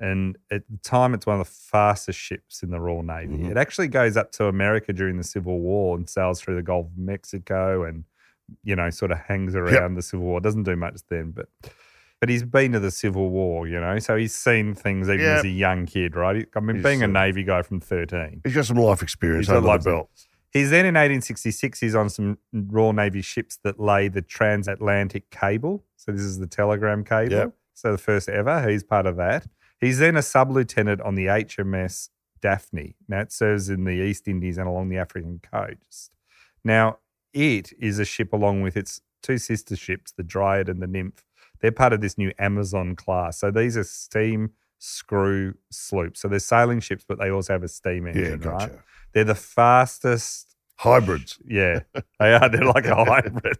[0.00, 3.38] And at the time, it's one of the fastest ships in the Royal Navy.
[3.38, 3.50] Mhm.
[3.50, 6.86] It actually goes up to America during the Civil War and sails through the Gulf
[6.86, 8.04] of Mexico and,
[8.64, 10.40] you know, sort of hangs around the Civil War.
[10.40, 11.48] Doesn't do much then, but
[12.20, 15.38] but he's been to the Civil War, you know, so he's seen things even Yeah.
[15.38, 16.46] as a young kid, right?
[16.54, 18.42] I mean, He's, being a Navy guy from 13.
[18.44, 20.08] He's got some life experience He's under the belt.
[20.52, 25.84] He's then in 1866, he's on some Royal Navy ships that lay the transatlantic cable.
[25.96, 27.32] So this is the telegram cable.
[27.32, 27.54] Yep.
[27.74, 28.68] So the first ever.
[28.68, 29.46] He's part of that.
[29.80, 32.10] He's then a sub lieutenant on the HMS
[32.42, 32.96] Daphne.
[33.08, 36.10] Now it serves in the East Indies and along the African coast.
[36.64, 36.98] Now
[37.32, 41.24] it is a ship along with its two sister ships, the Dryad and the Nymph.
[41.60, 43.38] They're part of this new Amazon class.
[43.38, 46.20] So these are steam screw sloops.
[46.20, 48.66] So they're sailing ships, but they also have a steam engine, Yeah, gotcha.
[48.66, 48.78] right?
[49.14, 50.48] They're the fastest.
[50.76, 51.38] Hybrids.
[51.46, 51.80] Yeah,
[52.18, 52.48] they are.
[52.48, 53.58] They're like a hybrid.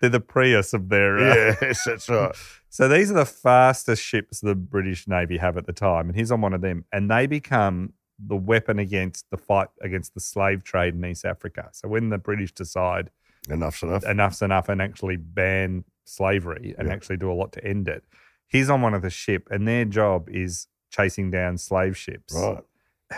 [0.00, 1.18] They're the Prius of their.
[1.18, 2.34] Uh, Yes, that's right.
[2.70, 6.32] So these are the fastest ships the British Navy have at the time, and he's
[6.32, 10.64] on one of them, and they become the weapon against the fight against the slave
[10.64, 11.68] trade in East Africa.
[11.72, 13.10] So when the British decide
[13.48, 14.04] Enough's enough.
[14.04, 16.94] enough's enough and actually ban slavery and Yeah.
[16.94, 18.02] actually do a lot to end it,
[18.48, 22.64] he's on one of the ship, and their job is chasing down slave ships Right.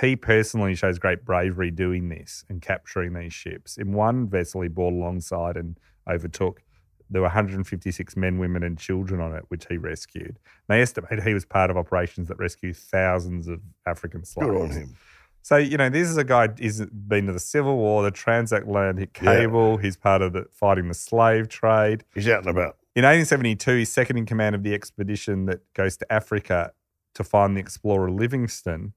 [0.01, 3.77] He personally shows great bravery doing this and capturing these ships.
[3.77, 5.79] In one vessel he brought alongside and
[6.09, 6.63] overtook,
[7.09, 10.39] there were 156 men, women, and children on it, which he rescued.
[10.69, 14.51] They estimate he was part of operations that rescued thousands of African slaves.
[14.51, 14.97] Good on him.
[15.43, 19.17] So you know, this is a guy who's been to the Civil War, the transatlantic
[19.23, 19.37] Yeah.
[19.37, 19.77] cable.
[19.77, 22.03] He's part of the fighting the slave trade.
[22.15, 22.77] He's out and about.
[22.97, 26.73] In 1872, he's second in command of the expedition that goes to Africa
[27.15, 28.93] to find the explorer Livingstone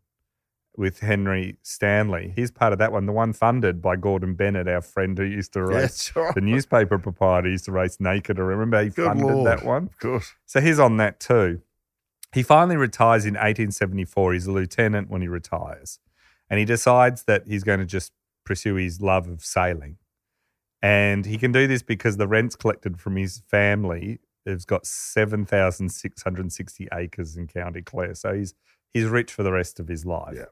[0.79, 2.31] with Henry Stanley.
[2.35, 5.51] He's part of that one, the one funded by Gordon Bennett, our friend who used
[5.53, 6.11] to race.
[6.15, 6.33] Right.
[6.33, 8.39] The newspaper proprietor used to race naked.
[8.39, 9.47] I remember he Good funded Lord.
[9.47, 9.87] that one.
[9.87, 10.33] Of course.
[10.45, 11.61] So he's on that too.
[12.33, 14.33] He finally retires in 1874.
[14.33, 15.99] He's a lieutenant when he retires.
[16.49, 18.13] And he decides that he's going to just
[18.45, 19.97] pursue his love of sailing.
[20.81, 26.87] And he can do this because the rents collected from his family has got 7,660
[26.93, 28.15] acres in County Clare.
[28.15, 28.53] So he's
[28.93, 30.35] he's rich for the rest of his life.
[30.37, 30.45] Yeah.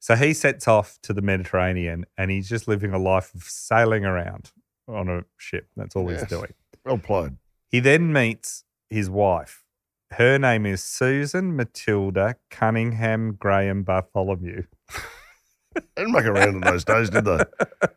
[0.00, 4.04] So he sets off to the Mediterranean and he's just living a life of sailing
[4.04, 4.50] around
[4.88, 5.68] on a ship.
[5.76, 6.20] That's all Yes.
[6.22, 6.52] he's doing.
[6.84, 7.36] Well played.
[7.68, 9.62] He then meets his wife.
[10.12, 14.64] Her name is Susan Matilda Cunningham Graham Bartholomew.
[15.74, 17.38] They didn't make around in those days, did they?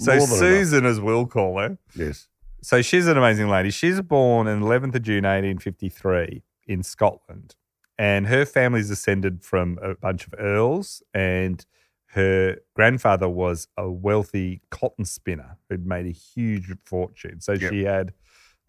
[0.00, 1.78] So More Susan, as we'll call her.
[1.94, 2.26] Yes.
[2.62, 3.70] So she's an amazing lady.
[3.70, 7.54] She's born on 11th of June 1853 in Scotland,
[7.98, 11.02] and her family's descended from a bunch of earls.
[11.14, 11.64] And
[12.10, 17.40] her grandfather was a wealthy cotton spinner who'd made a huge fortune.
[17.40, 17.72] So Yep.
[17.72, 18.12] she had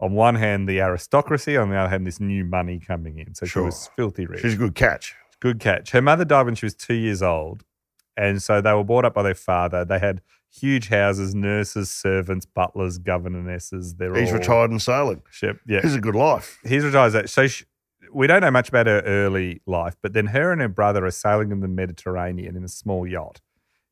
[0.00, 3.34] on one hand the aristocracy, on the other hand this new money coming in.
[3.34, 3.62] So Sure.
[3.62, 4.40] she was filthy rich.
[4.42, 5.14] She's a good catch.
[5.40, 5.92] Good catch.
[5.92, 7.64] Her mother died when she was two years old.
[8.16, 9.84] And so they were brought up by their father.
[9.84, 13.94] They had huge houses, nurses, servants, butlers, governesses.
[13.94, 15.22] They're He's all retired and sailing.
[15.30, 15.60] Ship.
[15.66, 15.80] Yeah.
[15.82, 16.58] He's a good life.
[16.66, 17.30] He's retired.
[17.30, 17.64] So she,
[18.12, 21.10] we don't know much about her early life, but then her and her brother are
[21.10, 23.40] sailing in the Mediterranean in a small yacht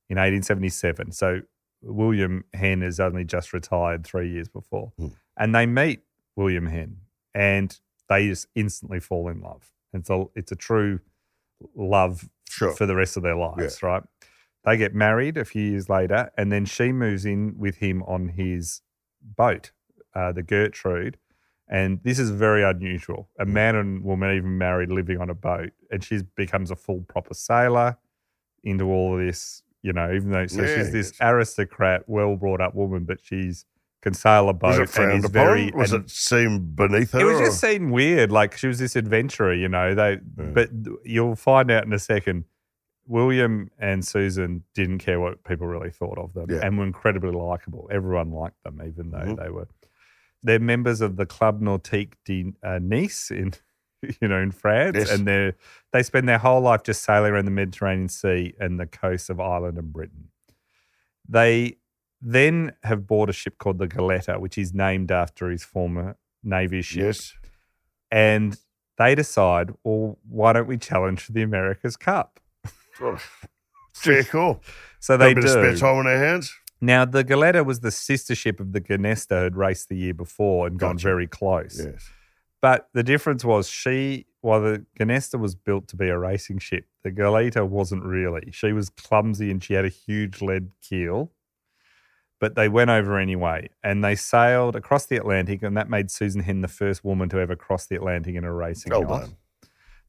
[0.08, 1.12] in 1877.
[1.12, 1.42] So
[1.82, 4.92] William Henn is only just retired three years before.
[4.98, 5.08] Hmm.
[5.36, 6.00] And they meet
[6.36, 6.98] William Henn
[7.34, 9.72] and they just instantly fall in love.
[9.92, 11.00] And so it's a true
[11.74, 12.72] love Sure.
[12.72, 14.02] for the rest of their lives, right?
[14.64, 18.28] They get married a few years later, and then she moves in with him on
[18.28, 18.80] his
[19.20, 19.72] boat,
[20.14, 21.18] uh, the Gertrude.
[21.68, 23.28] And this is very unusual.
[23.40, 27.00] A man and woman even married living on a boat, and she becomes a full
[27.08, 27.96] proper sailor
[28.62, 31.18] into all of this, you know, even though so Yeah, she's this yes.
[31.20, 33.66] aristocrat, well brought up woman, but she's
[34.02, 37.18] can sail a boat Was it and is very was it seemed beneath her?
[37.20, 38.30] it was or- just seen weird.
[38.30, 39.94] Like she was this adventurer, you know.
[39.96, 40.44] They, Yeah.
[40.52, 40.70] but
[41.04, 42.44] you'll find out in a second.
[43.08, 46.60] William and Susan didn't care what people really thought of them, Yeah.
[46.64, 47.88] and were incredibly likable.
[47.92, 49.42] Everyone liked them, even though Mhm.
[49.42, 49.68] they were.
[50.46, 53.52] They're members of the Club Nautique de uh, Nice in,
[54.20, 55.10] you know, in France, Yes.
[55.10, 55.52] and they
[55.92, 59.40] they spend their whole life just sailing around the Mediterranean Sea and the coasts of
[59.40, 60.28] Ireland and Britain.
[61.28, 61.78] They
[62.20, 66.80] then have bought a ship called the Galatea, which is named after his former navy
[66.80, 67.34] ship yes.
[68.10, 68.56] and
[68.98, 72.40] they decide, well, why don't we challenge for the America's Cup?
[73.94, 74.62] Fair call.
[74.98, 76.52] So they of spare time on their hands.
[76.80, 80.66] Now, the Galatea was the sister ship of the Genesta, who'd raced the year before
[80.66, 81.82] and gone very close.
[81.82, 82.10] Yes.
[82.60, 86.86] But the difference was she, while the Genesta was built to be a racing ship,
[87.02, 88.50] the Galatea wasn't really.
[88.52, 91.32] She was clumsy and she had a huge lead keel.
[92.38, 96.42] But they went over anyway and they sailed across the Atlantic, and that made Susan
[96.42, 99.30] Henn the first woman to ever cross the Atlantic in a racing Well yacht.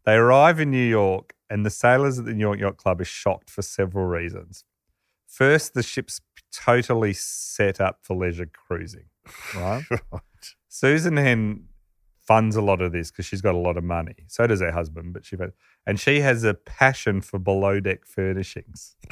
[0.05, 3.05] They arrive in New York, and the sailors at the New York Yacht Club are
[3.05, 4.63] shocked for several reasons.
[5.25, 6.21] First, the ship's
[6.57, 9.05] totally set up for leisure cruising,
[9.55, 9.83] right?
[10.67, 11.65] Susan Henn
[12.27, 14.15] funds a lot of this because she's got a lot of money.
[14.27, 15.37] So does her husband, but she
[15.85, 18.95] and she has a passion for below deck furnishings.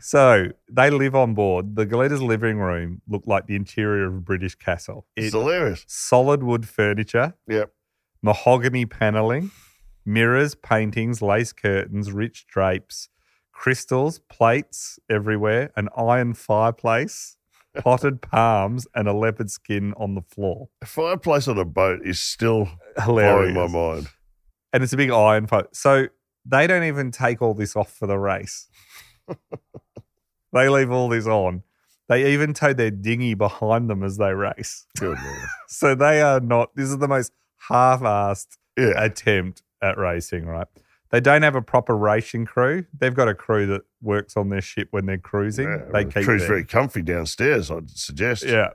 [0.00, 1.76] so they live on board.
[1.76, 5.06] The Galatea's living room looked like the interior of a British castle.
[5.16, 5.84] It's hilarious.
[5.88, 7.72] solid wood furniture, Yep.
[8.22, 9.50] mahogany paneling,
[10.04, 13.08] mirrors, paintings, lace curtains, rich drapes,
[13.52, 17.36] crystals, plates everywhere, an iron fireplace,
[17.78, 20.68] potted palms, and a leopard skin on the floor.
[20.82, 22.68] A fireplace on a boat is still
[23.02, 23.52] Hilarious.
[23.54, 24.08] blowing my mind.
[24.72, 25.68] And it's a big iron fire.
[25.72, 26.06] So
[26.44, 28.68] they don't even take all this off for the race.
[30.52, 31.62] they leave all this on.
[32.08, 34.86] They even tow their dinghy behind them as they race.
[34.98, 35.48] Good Lord.
[35.68, 37.32] So they are not, this is the most
[37.68, 38.92] half assed Yeah.
[39.02, 40.66] attempt at racing, right?
[41.12, 42.86] They don't have a proper racing crew.
[42.98, 45.68] They've got a crew that works on their ship when they're cruising.
[45.68, 45.84] yeah.
[45.92, 48.44] they the keep crew's very comfy downstairs, I'd suggest.
[48.44, 48.70] Yeah.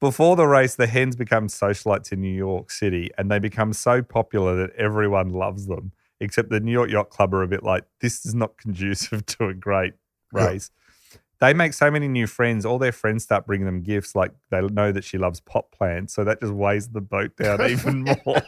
[0.00, 4.02] Before the race, the Henns become socialites in New York City and they become so
[4.02, 7.84] popular that everyone loves them, except the New York Yacht Club are a bit like,
[8.00, 9.94] this is not conducive to a great
[10.34, 10.46] Yeah.
[10.46, 10.70] race.
[11.40, 12.64] They make so many new friends.
[12.64, 14.14] All their friends start bringing them gifts.
[14.14, 16.14] Like they know that she loves pot plants.
[16.14, 18.40] So that just weighs the boat down even more.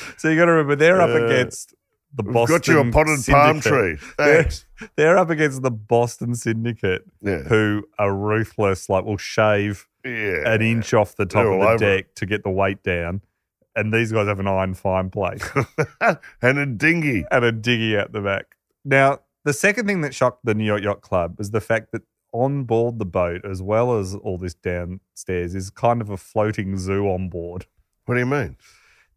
[0.18, 1.74] so you got to remember, they're up Uh, against
[2.14, 2.56] the We've Boston.
[2.58, 3.98] got you a potted palm Syndicate.
[4.00, 4.08] tree.
[4.18, 4.66] Thanks.
[4.96, 7.38] They're up against the Boston Syndicate Yeah.
[7.40, 10.48] who are ruthless, like will shave Yeah.
[10.52, 11.96] an inch off the top They're of all the over it.
[11.96, 13.20] deck to get the weight down.
[13.76, 15.42] And these guys have an iron fireplace
[16.00, 17.24] and a dinghy.
[17.32, 18.54] and a diggy out the back.
[18.84, 22.02] Now, the second thing that shocked the New York Yacht Club was the fact that
[22.32, 26.78] on board the boat, as well as all this downstairs, is kind of a floating
[26.78, 27.66] zoo on board.
[28.06, 28.56] What do you mean?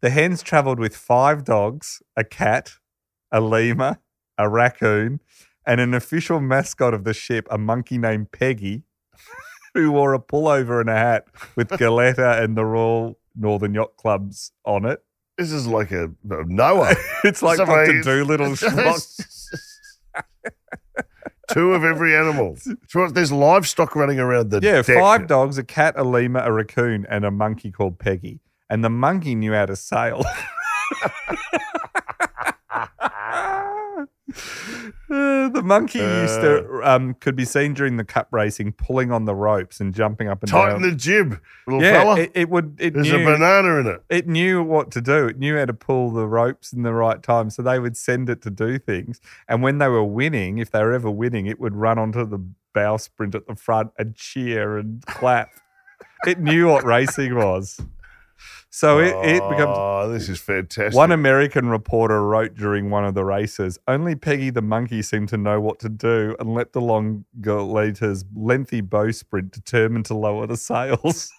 [0.00, 2.72] The Henns traveled with five dogs, a cat,
[3.32, 3.98] a lemur,
[4.36, 5.20] a raccoon,
[5.66, 8.84] and an official mascot of the ship, a monkey named Peggy,
[9.74, 14.52] who wore a pullover and a hat with Galatea and the Royal Northern Yacht Clubs
[14.64, 15.02] on it.
[15.36, 16.94] This is like a, a Noah.
[17.24, 18.24] It's like Somebody- Dr.
[18.24, 19.24] Dolittle schlock.
[21.50, 22.56] Two of every animal.
[23.12, 24.98] There's livestock running around the Yeah, deck.
[24.98, 28.40] five dogs, a cat, a lemur, a raccoon, and a monkey called Peggy.
[28.70, 30.22] And the monkey knew how to sail.
[35.10, 39.24] Uh, the monkey used to um, could be seen during the cup racing, pulling on
[39.24, 40.64] the ropes and jumping up and down.
[40.66, 40.90] Tighten down.
[40.90, 42.20] the jib, little yeah, fella.
[42.20, 42.76] it, it would.
[42.78, 44.02] It there's knew, a banana in it.
[44.10, 45.26] it knew what to do.
[45.26, 47.50] It knew how to pull the ropes in the right time.
[47.50, 49.20] So they would send it to do things.
[49.48, 52.40] And when they were winning, if they were ever winning, it would run onto the
[52.74, 55.50] bowsprit at the front and cheer and clap.
[56.26, 57.80] it knew what racing was.
[58.70, 60.94] So it, it becomes Oh, this is fantastic.
[60.94, 65.36] one American reporter wrote during one of the races, only Peggy the monkey seemed to
[65.38, 71.30] know what to do and leapt along Galatea's lengthy bowsprit determined to lower the sails.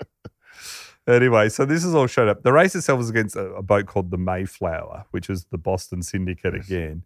[1.06, 2.42] anyway, so this is all showed up.
[2.42, 6.02] The race itself was against a, a boat called the Mayflower, which was the Boston
[6.02, 6.66] Syndicate Yes.
[6.66, 7.02] again.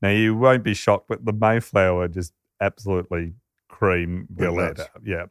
[0.00, 3.34] Now, you won't be shocked, but the Mayflower just absolutely
[3.68, 4.78] cream Went Galatea.
[4.78, 4.88] nuts.
[5.04, 5.24] Yeah.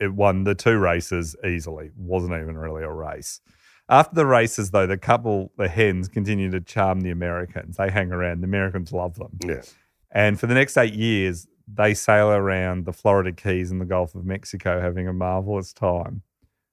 [0.00, 1.90] It won the two races easily.
[1.96, 3.40] Wasn't even really a race.
[3.88, 7.78] After the races, though, the couple, the Henns, continue to charm the Americans.
[7.78, 8.42] They hang around.
[8.42, 9.38] The Americans love them.
[9.44, 9.62] Yeah.
[10.10, 14.14] And for the next eight years, they sail around the Florida Keys and the Gulf
[14.14, 16.22] of Mexico having a marvelous time.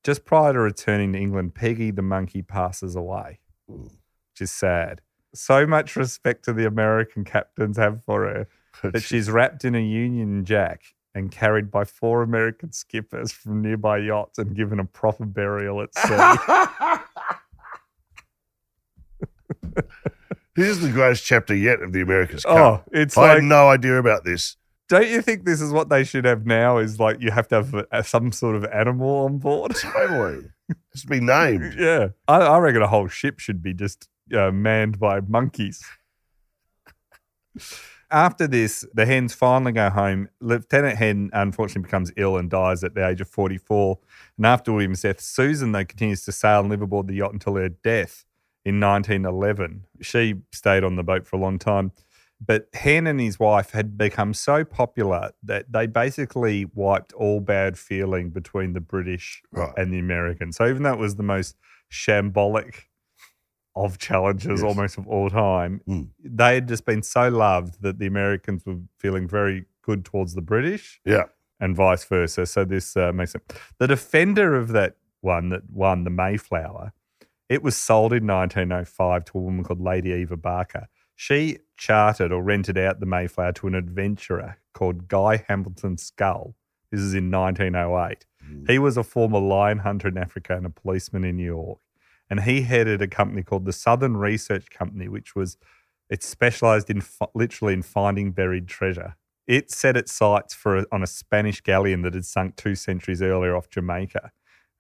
[0.03, 3.83] Just prior to returning to England, Peggy the monkey passes away, mm.
[3.83, 5.01] which is sad.
[5.33, 8.47] So much respect to the American captains have for her
[8.91, 13.97] that she's wrapped in a Union Jack and carried by four American skippers from nearby
[13.97, 16.15] yachts and given a proper burial at sea.
[20.55, 22.57] Here's the greatest chapter yet of the America's Cup.
[22.57, 24.57] oh, it's I like had no idea about this.
[24.87, 26.77] Don't you think this is what they should have now?
[26.77, 29.75] Is like you have to have a, some sort of animal on board.
[29.75, 30.49] Totally.
[30.93, 31.75] It's be named.
[31.77, 35.83] yeah, I, I reckon a whole ship should be just uh, manned by monkeys.
[38.11, 40.29] After this, the Henns finally go home.
[40.39, 43.97] Lieutenant Henn unfortunately becomes ill and dies at the age of 44.
[44.37, 47.55] And after William's death, Susan, though, continues to sail and live aboard the yacht until
[47.55, 48.25] her death
[48.63, 49.85] in 1911.
[50.01, 51.91] She stayed on the boat for a long time.
[52.45, 57.77] But Henn and his wife had become so popular that they basically wiped all bad
[57.77, 59.73] feeling between the British Right.
[59.77, 60.57] and the Americans.
[60.57, 61.55] So even though it was the most
[61.91, 62.83] shambolic
[63.75, 64.63] of challenges Yes.
[64.63, 66.09] almost of all time, Mm.
[66.23, 70.41] they had just been so loved that the Americans were feeling very good towards the
[70.41, 71.25] British Yeah.
[71.59, 72.45] and vice versa.
[72.45, 73.41] So this uh, makes it.
[73.77, 76.93] The defender of that one that won the Mayflower,
[77.49, 80.87] it was sold in 1905 to a woman called Lady Eva Barker.
[81.15, 86.55] She chartered or rented out the Mayflower to an adventurer called Guy Hamilton Scull.
[86.91, 88.25] This is in 1908.
[88.67, 91.79] He was a former lion hunter in Africa and a policeman in New York.
[92.29, 95.57] And he headed a company called the Southern Research Company, which was
[96.09, 99.15] it specialized in literally in finding buried treasure.
[99.47, 103.21] It set its sights for a, on a Spanish galleon that had sunk two centuries
[103.21, 104.31] earlier off Jamaica,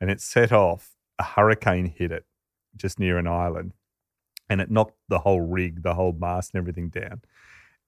[0.01, 0.91] and it set off.
[1.17, 2.25] A hurricane hit it
[2.75, 3.73] just near an island,
[4.49, 7.21] and it knocked the whole rig, the whole mast, and everything down.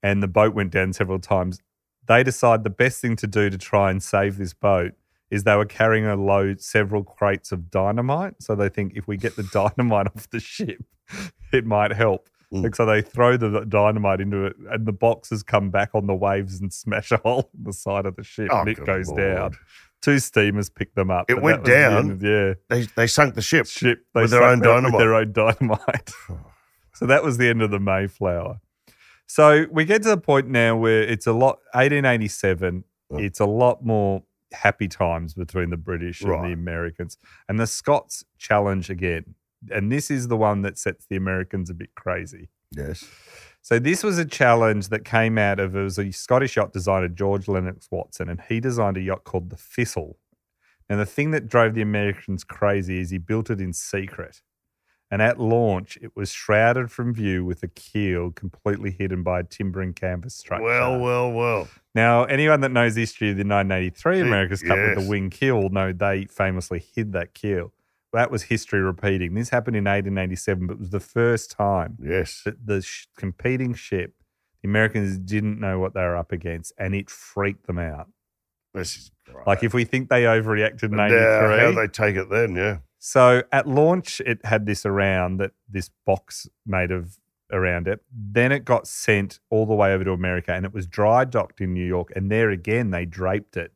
[0.01, 1.59] And the boat went down several times.
[2.07, 4.93] They decide the best thing to do to try and save this boat
[5.29, 8.35] is they were carrying a load, several crates of dynamite.
[8.41, 10.83] So they think if we get the dynamite off the ship,
[11.51, 12.29] it might help.
[12.53, 12.63] Mm.
[12.63, 16.15] Like, so they throw the dynamite into it, and the boxes come back on the
[16.15, 19.09] waves and smash a hole in the side of the ship, Oh, and it goes
[19.09, 19.21] Lord.
[19.21, 19.51] down.
[20.01, 21.29] Two steamers pick them up.
[21.29, 22.11] It went down?
[22.11, 23.65] of- yeah, They, they sunk the ship.
[23.65, 24.93] ship With their own dynamite.
[24.93, 26.11] With their own dynamite.
[26.93, 28.61] so that was the end of the Mayflower.
[29.25, 31.57] So we get to the point now where it's a lot.
[31.73, 32.83] 1887.
[33.11, 33.17] Oh.
[33.17, 34.23] It's a lot more
[34.57, 36.47] happy times between the British and Right.
[36.47, 37.17] the Americans,
[37.47, 39.35] and the Scots challenge again.
[39.71, 42.49] And this is the one that sets the Americans a bit crazy.
[42.71, 43.05] Yes.
[43.61, 47.07] So this was a challenge that came out of it was a Scottish yacht designer
[47.07, 50.17] George Lennox Watson, and he designed a yacht called the Thistle.
[50.89, 54.41] And the thing that drove the Americans crazy is he built it in secret.
[55.09, 59.43] And at launch, it was shrouded from view with a keel completely hidden by a
[59.43, 60.65] timber and canvas structure.
[60.65, 61.67] Well, well, well.
[61.95, 65.29] Now, anyone that knows the history of the 1983 Y- America's Cup with the wing
[65.29, 67.71] keel will know they famously hid that keel.
[68.11, 69.33] That was history repeating.
[69.33, 72.41] This happened in 1887, but it was the first time Yes.
[72.43, 74.13] that the sh- competing ship,
[74.61, 78.09] the Americans didn't know what they were up against, and it freaked them out.
[78.73, 79.47] This is great.
[79.47, 81.59] Like if we think they overreacted in And, uh, 83.
[81.59, 82.77] how they take it then, yeah.
[82.99, 87.17] So at launch, it had this around that this box made of
[87.51, 88.01] around it.
[88.11, 91.61] Then it got sent all the way over to America, and it was dry docked
[91.61, 92.11] in New York.
[92.15, 93.71] And there again, they draped it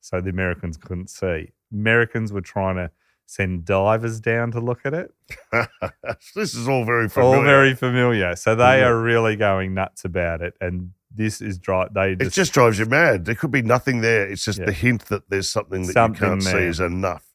[0.00, 1.50] so the Americans couldn't see.
[1.72, 2.90] Americans were trying to
[3.28, 5.12] send divers down to look at it.
[6.36, 7.36] this is all very familiar.
[7.38, 8.36] All very familiar.
[8.36, 8.86] So they Mhm.
[8.86, 10.54] are really going nuts about it.
[10.60, 11.88] And this is dry.
[11.92, 13.24] They it just, just drives you mad.
[13.24, 14.28] There could be nothing there.
[14.28, 14.66] It's just Yeah.
[14.66, 17.25] the hint that there's something that Something you can't see is enough.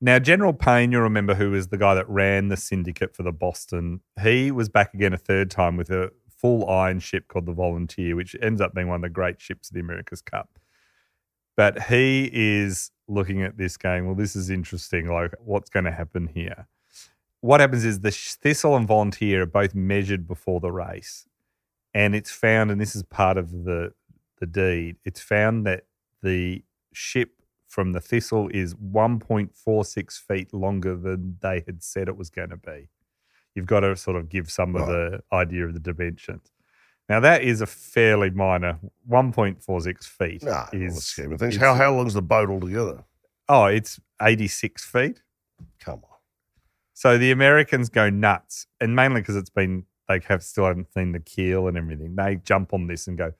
[0.00, 3.32] Now General Paine, you remember, who was the guy that ran the syndicate for the
[3.32, 4.00] Boston.
[4.22, 8.16] He was back again a third time with a full iron ship called the Volunteer,
[8.16, 10.58] which ends up being one of the great ships of the America's Cup.
[11.54, 15.06] But he is looking at this going, well, this is interesting.
[15.12, 16.66] Like, what's going to happen here?
[17.42, 21.26] What happens is the Thistle and Volunteer are both measured before the race.
[21.92, 23.92] And it's found, and this is part of the
[24.38, 25.84] the deed, it's found that
[26.22, 27.39] the ship
[27.70, 32.56] from the Thistle is 1.46 feet longer than they had said it was going to
[32.56, 32.88] be.
[33.54, 36.52] You've got to sort of give some of the idea of the dimensions.
[37.08, 40.42] Now that is a fairly minor 1.46 feet.
[40.42, 41.56] Nah, in the is scheme of things.
[41.56, 43.04] How how long's the boat altogether?
[43.48, 45.22] oh, it's 86 feet.
[45.80, 46.18] Come on.
[46.94, 51.12] So the Americans go nuts, and mainly because it's been they have still haven't seen
[51.12, 52.16] the keel and everything.
[52.16, 53.32] They jump on this and go,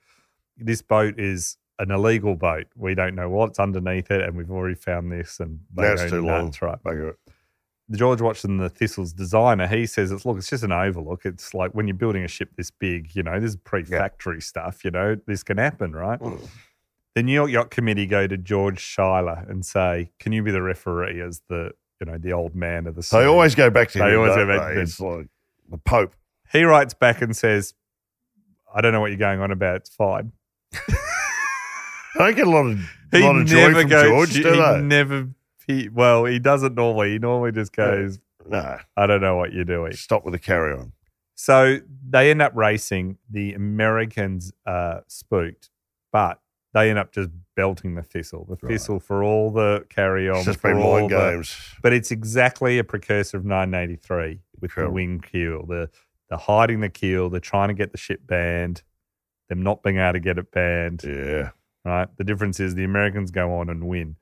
[0.57, 2.67] "This boat is an illegal boat.
[2.75, 6.45] We don't know what's underneath it, and we've already found this." And That's too long.
[6.45, 6.77] nuts, right?
[6.83, 11.25] The George Watson, the Thistle's designer, he says it's look, it's just an overlook.
[11.25, 14.85] It's like when you're building a ship this big, you know, this is pre-factory stuff.
[14.85, 16.19] You know, this can happen, right?
[16.19, 16.39] Mm.
[17.15, 20.61] The New York Yacht Committee go to George Schuyler and say, "Can you be the
[20.61, 23.99] referee as the, you know, the old man of the?" They always go back to
[23.99, 24.73] They him, always go back they?
[24.75, 24.83] to him.
[24.83, 25.27] It's like
[25.69, 26.15] the Pope.
[26.53, 27.73] He writes back and says,
[28.73, 29.75] I don't know what you're going on about.
[29.77, 30.31] It's fine.
[32.15, 32.79] I don't get a lot of,
[33.11, 34.81] He lot of joy from George, he do they?
[34.81, 35.29] never,
[35.67, 37.11] he, well, he doesn't normally.
[37.11, 38.79] He normally just goes, no.
[38.97, 39.93] I don't know what you're doing.
[39.93, 40.91] Stop with the carry on.
[41.35, 43.17] So they end up racing.
[43.29, 45.69] The Americans are spooked,
[46.11, 46.39] but
[46.73, 48.45] they end up just belting the thistle.
[48.49, 50.37] The thistle for all the carry on.
[50.37, 51.55] It's just been mind games.
[51.81, 54.91] But it's exactly a precursor of 1983 with Incredible.
[54.91, 55.89] the wing keel, the
[56.29, 58.83] the hiding the keel, they're trying to get the ship banned,
[59.49, 61.03] them not being able to get it banned.
[61.05, 61.49] Yeah.
[61.83, 62.07] Right.
[62.17, 64.15] The difference is the Americans go on and win.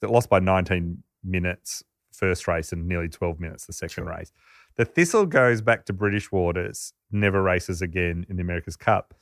[0.00, 1.82] They lost by 19 minutes
[2.12, 4.14] first race and nearly 12 minutes the second Sure.
[4.16, 4.32] race.
[4.76, 9.14] The Thistle goes back to British waters, never races again in the America's Cup.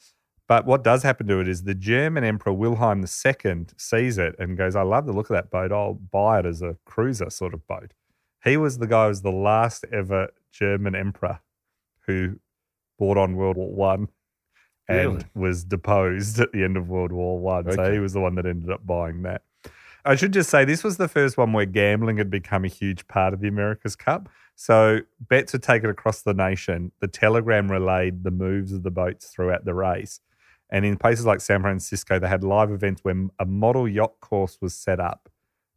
[0.48, 4.56] But what does happen to it is the German Emperor Wilhelm II sees it and
[4.56, 5.72] goes, I love the look of that boat.
[5.72, 7.92] I'll buy it as a cruiser sort of boat.
[8.44, 11.40] He was the guy who was the last ever German emperor
[12.06, 12.40] who
[12.98, 14.08] bought on World War One
[14.92, 15.24] and Really?
[15.34, 17.70] was deposed at the end of World War One.
[17.72, 19.42] So he was the one that ended up buying that.
[20.04, 23.06] I should just say this was the first one where gambling had become a huge
[23.06, 24.28] part of the America's Cup.
[24.56, 26.92] So bets were taken across the nation.
[27.00, 30.20] The telegram relayed the moves of the boats throughout the race.
[30.70, 34.58] And in places like San Francisco, they had live events where a model yacht course
[34.60, 35.28] was set up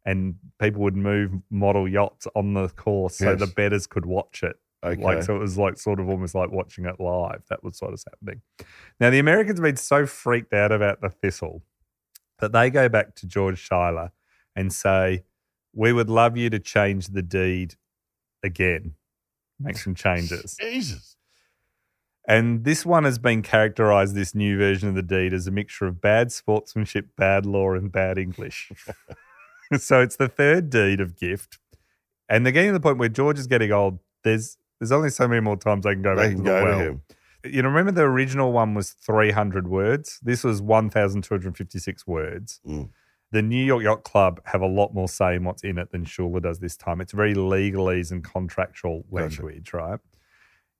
[0.04, 4.56] and people would move model yachts on the course so the betters could watch it.
[4.86, 5.02] Okay.
[5.02, 7.42] Like so it was like sort of almost like watching it live.
[7.48, 8.42] That was what was happening.
[9.00, 11.62] Now the Americans have been so freaked out about the thistle
[12.38, 14.12] that they go back to George Schuyler
[14.54, 15.24] and say,
[15.72, 17.74] We would love you to change the deed
[18.42, 18.94] again.
[19.58, 20.56] Make some changes.
[20.60, 21.16] Jesus.
[22.28, 25.86] And this one has been characterized, this new version of the deed, as a mixture
[25.86, 28.72] of bad sportsmanship, bad law, and bad English.
[29.78, 31.58] so it's the third deed of gift.
[32.28, 34.00] And they're getting to the point where George is getting old.
[34.24, 36.48] There's there's only so many more times I can go They back can to the
[36.50, 36.80] go to well.
[36.80, 37.02] him.
[37.44, 40.18] You know, remember the original one was 300 words.
[40.22, 42.60] This was 1,256 words.
[42.66, 42.90] Mm.
[43.32, 46.06] The New York Yacht Club have a lot more say in what's in it than
[46.06, 47.00] Schuyler does this time.
[47.00, 49.42] It's very legalese and contractual Gotcha.
[49.42, 50.00] language, right?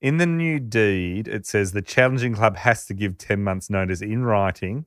[0.00, 4.00] In the new deed, it says the challenging club has to give 10 months' notice
[4.02, 4.86] in writing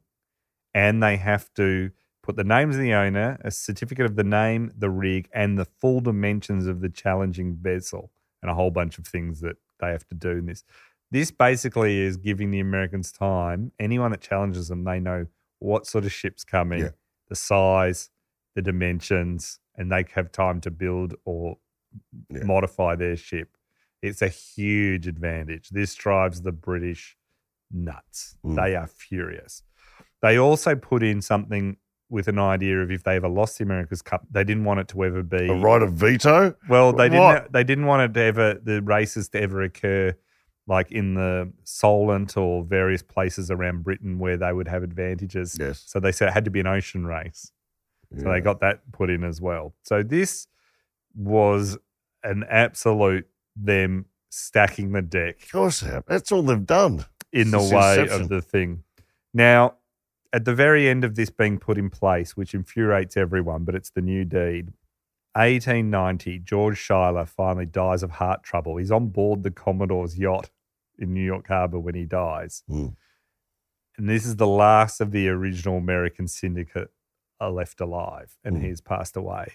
[0.74, 1.92] and they have to
[2.22, 5.66] put the names of the owner, a certificate of the name, the rig, and the
[5.66, 8.12] full dimensions of the challenging vessel,
[8.42, 10.64] and a whole bunch of things that they have to do in this.
[11.12, 13.72] This basically is giving the Americans time.
[13.80, 15.26] Anyone that challenges them, they know
[15.60, 16.90] what sort of ship's coming, Yeah.
[17.30, 18.10] the size,
[18.56, 21.58] the dimensions, and they have time to build or
[22.30, 22.44] Yeah.
[22.44, 23.58] modify their ship.
[24.02, 25.70] It's a huge advantage.
[25.70, 27.18] This drives the British
[27.72, 28.38] nuts.
[28.46, 28.56] Mm.
[28.56, 29.64] They are furious.
[30.22, 31.78] They also put in something
[32.10, 34.88] with an idea of if they ever lost the America's Cup, they didn't want it
[34.90, 36.56] to ever be A right of veto?
[36.68, 37.34] well, they What?
[37.36, 37.54] didn't.
[37.54, 40.16] They didn't want it to ever the races to ever occur,
[40.68, 45.56] like in the Solent or various places around Britain where they would have advantages.
[45.60, 45.84] Yes.
[45.86, 47.52] So they said it had to be an ocean race.
[48.18, 48.34] So Yeah.
[48.34, 49.76] they got that put in as well.
[49.84, 50.48] So this
[51.16, 51.78] was
[52.24, 55.84] an absolute them stacking the deck Of course.
[56.08, 57.06] That's all they've done.
[57.32, 58.22] in the way inception.
[58.24, 58.84] of the thing.
[59.34, 59.76] Now,
[60.32, 63.90] at the very end of this being put in place, which infuriates everyone, but it's
[63.90, 64.74] the new deed.
[65.36, 68.78] 1890, George Schuyler finally dies of heart trouble.
[68.78, 70.50] He's on board the Commodore's yacht
[70.98, 72.64] in New York Harbor when he dies.
[73.98, 76.92] And this is the last of the original American syndicate
[77.40, 79.54] are left alive, and he's passed away.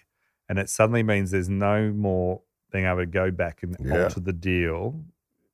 [0.49, 4.05] And it suddenly means there's no more being able to go back and Yeah.
[4.05, 5.05] alter the deal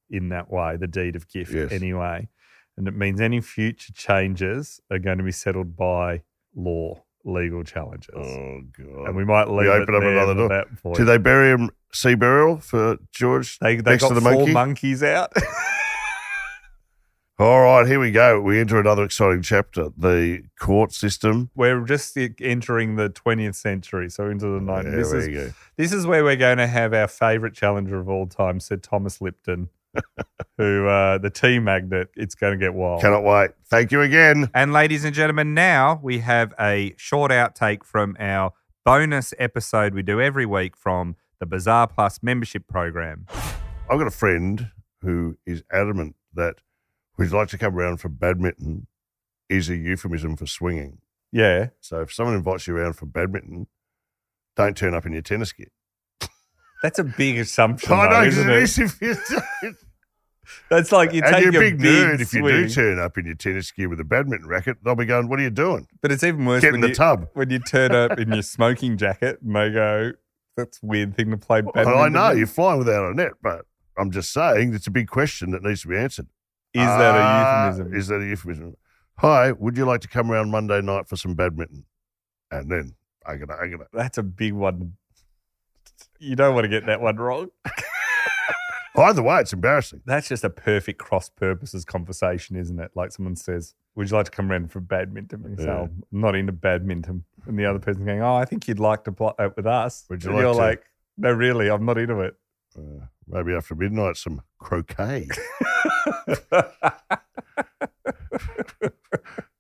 [0.09, 1.71] in that way, the deed of gift Yes.
[1.73, 2.29] anyway.
[2.81, 6.23] And it means any future changes are going to be settled by
[6.57, 8.15] law, legal challenges.
[8.17, 9.09] Oh, God.
[9.09, 10.49] and we might leave it open up another door.
[10.49, 10.97] that point.
[10.97, 14.33] Do they bury him sea burial for George they they next got to the four
[14.33, 14.53] monkey?
[14.55, 15.31] monkeys out.
[17.39, 18.41] All right, here we go.
[18.41, 21.51] We enter another exciting chapter the court system.
[21.55, 24.85] We're just entering the 20th century, so into the 90s.
[24.85, 25.53] Yeah, this, there is, go.
[25.77, 29.21] this is where we're going to have our favourite challenger of all time, Sir Thomas
[29.21, 29.69] Lipton,
[30.59, 33.01] who, uh, the tea magnet, it's going to get wild.
[33.01, 33.51] Cannot wait.
[33.67, 34.51] Thank you again.
[34.55, 38.53] And ladies and gentlemen, now we have a short outtake from our
[38.85, 43.27] bonus episode we do every week from the Bizarre Plus membership program.
[43.91, 44.71] I've got a friend
[45.03, 46.57] who is adamant that
[47.17, 48.87] we'd like to come around for badminton
[49.49, 50.99] is a euphemism for swinging.
[51.33, 51.69] Yeah.
[51.81, 53.67] So if someone invites you around for badminton,
[54.57, 55.69] don't turn up in your tennis gear.
[56.83, 59.75] That's a big assumption, I know, isn't it if you
[60.69, 63.17] That's like you and take you're a your big, nerd if you do turn up
[63.19, 64.79] in your tennis gear with a badminton racket.
[64.83, 65.87] They'll be going, "What are you doing?
[66.01, 68.33] But it's even worse Get in when the you, tub." when you turn up in
[68.33, 70.13] your smoking jacket and they go,
[70.57, 71.93] that's a weird thing to play badminton.
[71.93, 73.65] Well, I know you're fine without a net, but
[73.97, 76.27] I'm just saying it's a big question that needs to be answered.
[76.75, 77.97] Is that Ah, a euphemism?
[77.99, 78.77] Is that a euphemism?
[79.19, 81.85] Hi, would you like to come around Monday night for some badminton?
[82.51, 82.95] And then
[83.27, 83.87] I gotta, I gotta.
[83.93, 84.95] That's a big one.
[86.21, 87.51] You don't want to get that one wrong.
[88.97, 90.03] Either way, it's embarrassing.
[90.05, 92.91] That's just a perfect cross purposes conversation, isn't it?
[92.95, 95.43] Like someone says, Would you like to come around for badminton?
[95.45, 95.79] And you say, Yeah.
[95.79, 97.25] "Oh, I'm not into badminton.
[97.47, 100.05] And the other person's going, Oh, I think you'd like to play it with us.
[100.11, 100.83] Would you and like you're to- like,
[101.17, 102.35] No, really, I'm not into it.
[102.77, 105.29] Uh, maybe after midnight, some croquet.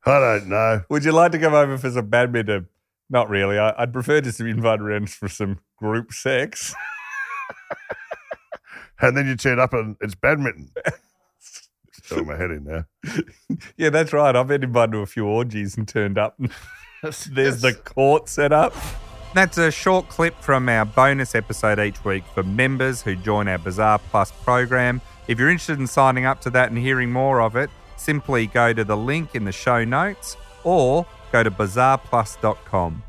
[0.06, 0.82] I don't know.
[0.88, 2.68] Would you like to come over for some badminton?
[3.10, 3.58] Not really.
[3.58, 6.74] I, I'd prefer just to be invited around for some group sex.
[9.00, 10.70] And then you turn up and it's badminton.
[12.02, 12.84] Throwing my head in now.
[13.76, 14.34] yeah, that's right.
[14.34, 16.38] I've been invited to a few orgies and turned up.
[17.02, 18.74] There's the court set up.
[19.32, 23.58] That's a short clip from our bonus episode each week for members who join our
[23.58, 25.00] Bizarre Plus program.
[25.28, 28.72] If you're interested in signing up to that and hearing more of it, simply go
[28.72, 33.02] to the link in the show notes or go to bizarreplus.com.